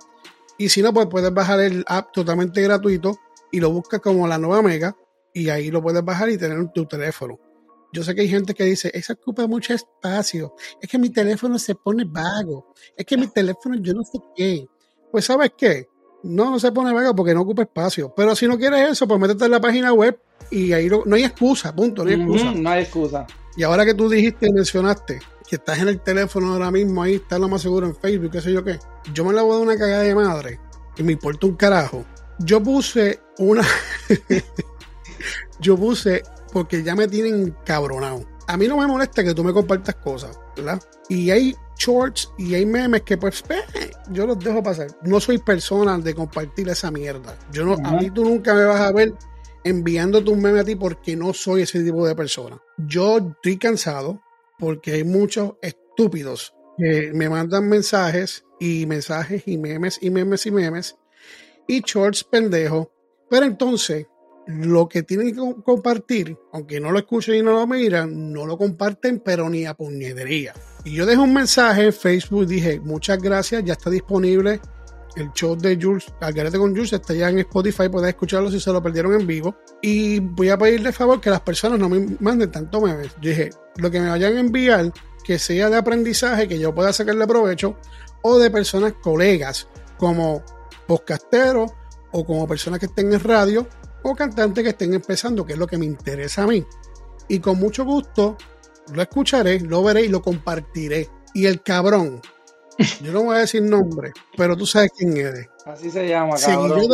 [0.58, 3.18] Y si no, pues puedes bajar el app totalmente gratuito
[3.50, 4.96] y lo buscas como la nueva mega
[5.34, 7.38] y ahí lo puedes bajar y tener en tu teléfono.
[7.92, 11.58] Yo sé que hay gente que dice, eso ocupa mucho espacio, es que mi teléfono
[11.58, 14.66] se pone vago, es que mi teléfono yo no sé qué.
[15.10, 15.88] Pues sabes qué,
[16.22, 18.12] no, no se pone vaga porque no ocupa espacio.
[18.16, 20.18] Pero si no quieres eso, pues métete en la página web
[20.50, 22.52] y ahí no hay excusa, punto, no hay excusa.
[22.52, 23.26] no hay excusa.
[23.56, 27.16] Y ahora que tú dijiste y mencionaste que estás en el teléfono ahora mismo, ahí
[27.16, 28.78] está lo más seguro en Facebook, qué sé yo qué.
[29.12, 30.60] Yo me la voy a dar una cagada de madre
[30.96, 32.04] y me importa un carajo.
[32.38, 33.62] Yo puse una.
[35.60, 38.24] yo puse porque ya me tienen cabronado.
[38.46, 40.82] A mí no me molesta que tú me compartas cosas, ¿verdad?
[41.08, 43.44] Y hay shorts y hay memes que pues
[44.10, 44.88] yo los dejo pasar.
[45.02, 47.36] No soy persona de compartir esa mierda.
[47.52, 49.14] Yo no, a mí tú nunca me vas a ver
[49.64, 52.60] enviando un meme a ti porque no soy ese tipo de persona.
[52.78, 54.20] Yo estoy cansado
[54.58, 60.50] porque hay muchos estúpidos que me mandan mensajes y mensajes y memes y memes y
[60.50, 60.96] memes
[61.66, 62.88] y shorts pendejos.
[63.28, 64.06] Pero entonces
[64.46, 68.58] lo que tienen que compartir, aunque no lo escuchen y no lo miran, no lo
[68.58, 70.54] comparten, pero ni a puñedería.
[70.84, 74.60] Y yo dejé un mensaje en Facebook, dije, muchas gracias, ya está disponible
[75.16, 78.72] el show de Jules, Algarete con Jules, está ya en Spotify, pueden escucharlo si se
[78.72, 79.56] lo perdieron en vivo.
[79.80, 83.12] Y voy a pedirle favor que las personas no me manden tanto memes.
[83.20, 84.92] Yo dije, lo que me vayan a enviar,
[85.24, 87.76] que sea de aprendizaje, que yo pueda sacarle provecho,
[88.22, 89.68] o de personas colegas,
[89.98, 90.42] como
[90.86, 91.70] podcasteros
[92.12, 93.66] o como personas que estén en radio
[94.02, 96.64] o cantantes que estén empezando, que es lo que me interesa a mí.
[97.28, 98.36] Y con mucho gusto
[98.92, 101.08] lo escucharé, lo veré y lo compartiré.
[101.34, 102.20] Y el cabrón,
[103.02, 105.48] yo no voy a decir nombre, pero tú sabes quién eres.
[105.64, 106.88] Así se llama, cabrón.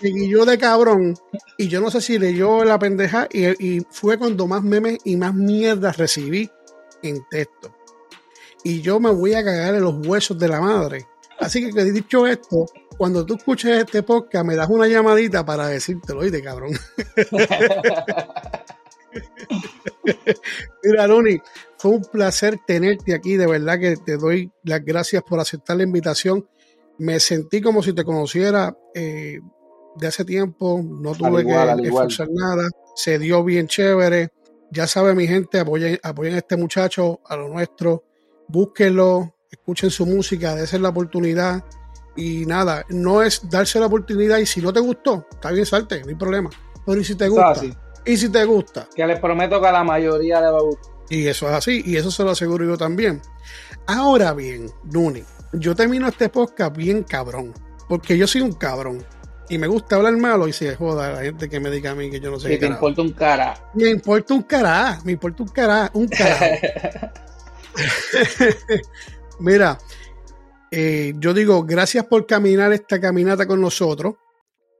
[0.00, 1.14] seguí yo de cabrón
[1.58, 5.16] y yo no sé si leyó la pendeja y, y fue cuando más memes y
[5.16, 6.50] más mierdas recibí
[7.02, 7.74] en texto.
[8.64, 11.06] Y yo me voy a cagar en los huesos de la madre.
[11.38, 12.66] Así que, dicho esto,
[12.96, 16.72] cuando tú escuches este podcast, me das una llamadita para decírtelo, oíste, cabrón.
[20.82, 21.38] Mira, Luni,
[21.78, 23.36] fue un placer tenerte aquí.
[23.36, 26.48] De verdad que te doy las gracias por aceptar la invitación.
[26.98, 29.40] Me sentí como si te conociera eh,
[29.96, 30.80] de hace tiempo.
[30.82, 32.68] No tuve que esforzar nada.
[32.94, 34.30] Se dio bien chévere.
[34.70, 38.04] Ya sabe mi gente, apoyen, apoyen a este muchacho, a lo nuestro.
[38.48, 41.64] Búsquenlo, escuchen su música, dense la oportunidad.
[42.16, 46.00] Y nada, no es darse la oportunidad y si no te gustó, está bien, salte,
[46.00, 46.50] no hay problema.
[46.84, 47.62] Pero y si te gusta,
[48.06, 48.88] y si te gusta.
[48.94, 50.94] Que les prometo que a la mayoría le va a gustar.
[51.08, 53.20] Y eso es así, y eso se lo aseguro yo también.
[53.86, 57.52] Ahora bien, Nuni, yo termino este podcast bien cabrón,
[57.88, 59.04] porque yo soy un cabrón.
[59.48, 62.10] Y me gusta hablar malo y se joda la gente que me diga a mí
[62.10, 62.58] que yo no sé qué.
[62.58, 63.70] te importa un cara.
[63.74, 67.12] Me importa un cara, me importa un cara, un cara.
[69.38, 69.78] Mira,
[70.70, 74.14] eh, yo digo, gracias por caminar esta caminata con nosotros,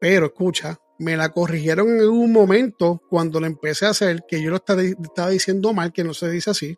[0.00, 4.50] pero escucha, me la corrigieron en un momento cuando la empecé a hacer, que yo
[4.50, 6.76] lo estaba, diciendo mal, que no se dice así.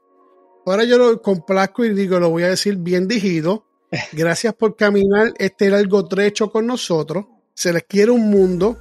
[0.66, 3.66] Ahora yo lo complazco y digo, lo voy a decir bien digido.
[4.12, 7.26] Gracias por caminar este largo trecho con nosotros.
[7.54, 8.78] Se les quiere un mundo.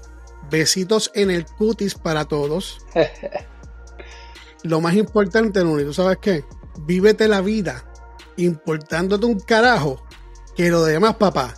[0.49, 2.79] Besitos en el cutis para todos.
[4.63, 6.43] Lo más importante, Nuni, ¿tú sabes qué?
[6.85, 7.85] Vívete la vida
[8.37, 10.03] importándote un carajo
[10.55, 11.53] que lo demás, papá,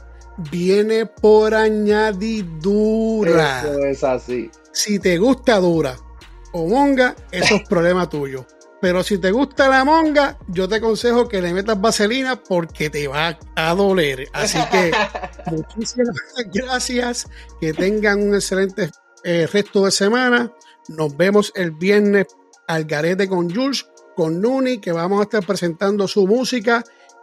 [0.52, 3.62] viene por añadidura.
[3.62, 4.50] Eso es así.
[4.72, 5.98] Si te gusta dura
[6.54, 8.46] o monga, eso es problema tuyo.
[8.82, 13.10] Pero si te gusta la monga, yo te aconsejo que le metas vaselina porque te
[13.10, 14.30] va a doler.
[14.32, 14.94] Así que
[15.52, 16.16] muchísimas
[16.54, 17.28] gracias.
[17.60, 18.90] Que tengan un excelente
[19.24, 20.54] eh, resto de semana.
[20.88, 22.28] Nos vemos el viernes
[22.68, 23.86] al garete con Jules,
[24.16, 26.82] con Nuni, que vamos a estar presentando su música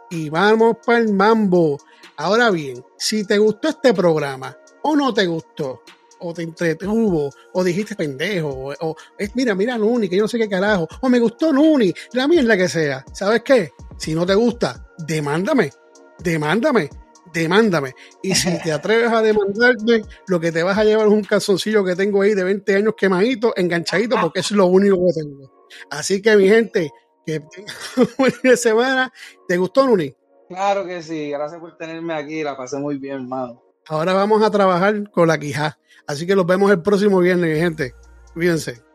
[0.09, 1.77] y vamos para el mambo.
[2.17, 5.83] Ahora bien, si te gustó este programa o no te gustó,
[6.19, 10.39] o te entretuvo, o dijiste pendejo, o, es mira, mira Nuni, que yo no sé
[10.39, 13.05] qué carajo, o me gustó Nuni, la mierda que sea.
[13.13, 13.71] ¿Sabes qué?
[13.97, 15.71] Si no te gusta, demándame,
[16.17, 16.89] demándame,
[17.31, 17.93] demándame.
[18.23, 21.85] Y si te atreves a demandarme, lo que te vas a llevar es un calzoncillo
[21.85, 25.67] que tengo ahí de 20 años quemadito, enganchadito, porque es lo único que tengo.
[25.91, 26.89] Así que, mi gente,
[27.25, 29.13] que tengan un buen semana.
[29.47, 30.15] ¿Te gustó, Nuni?
[30.47, 33.61] Claro que sí, gracias por tenerme aquí, la pasé muy bien, hermano.
[33.87, 35.77] Ahora vamos a trabajar con la quija.
[36.07, 37.93] Así que los vemos el próximo viernes, gente.
[38.33, 38.86] Cuídense.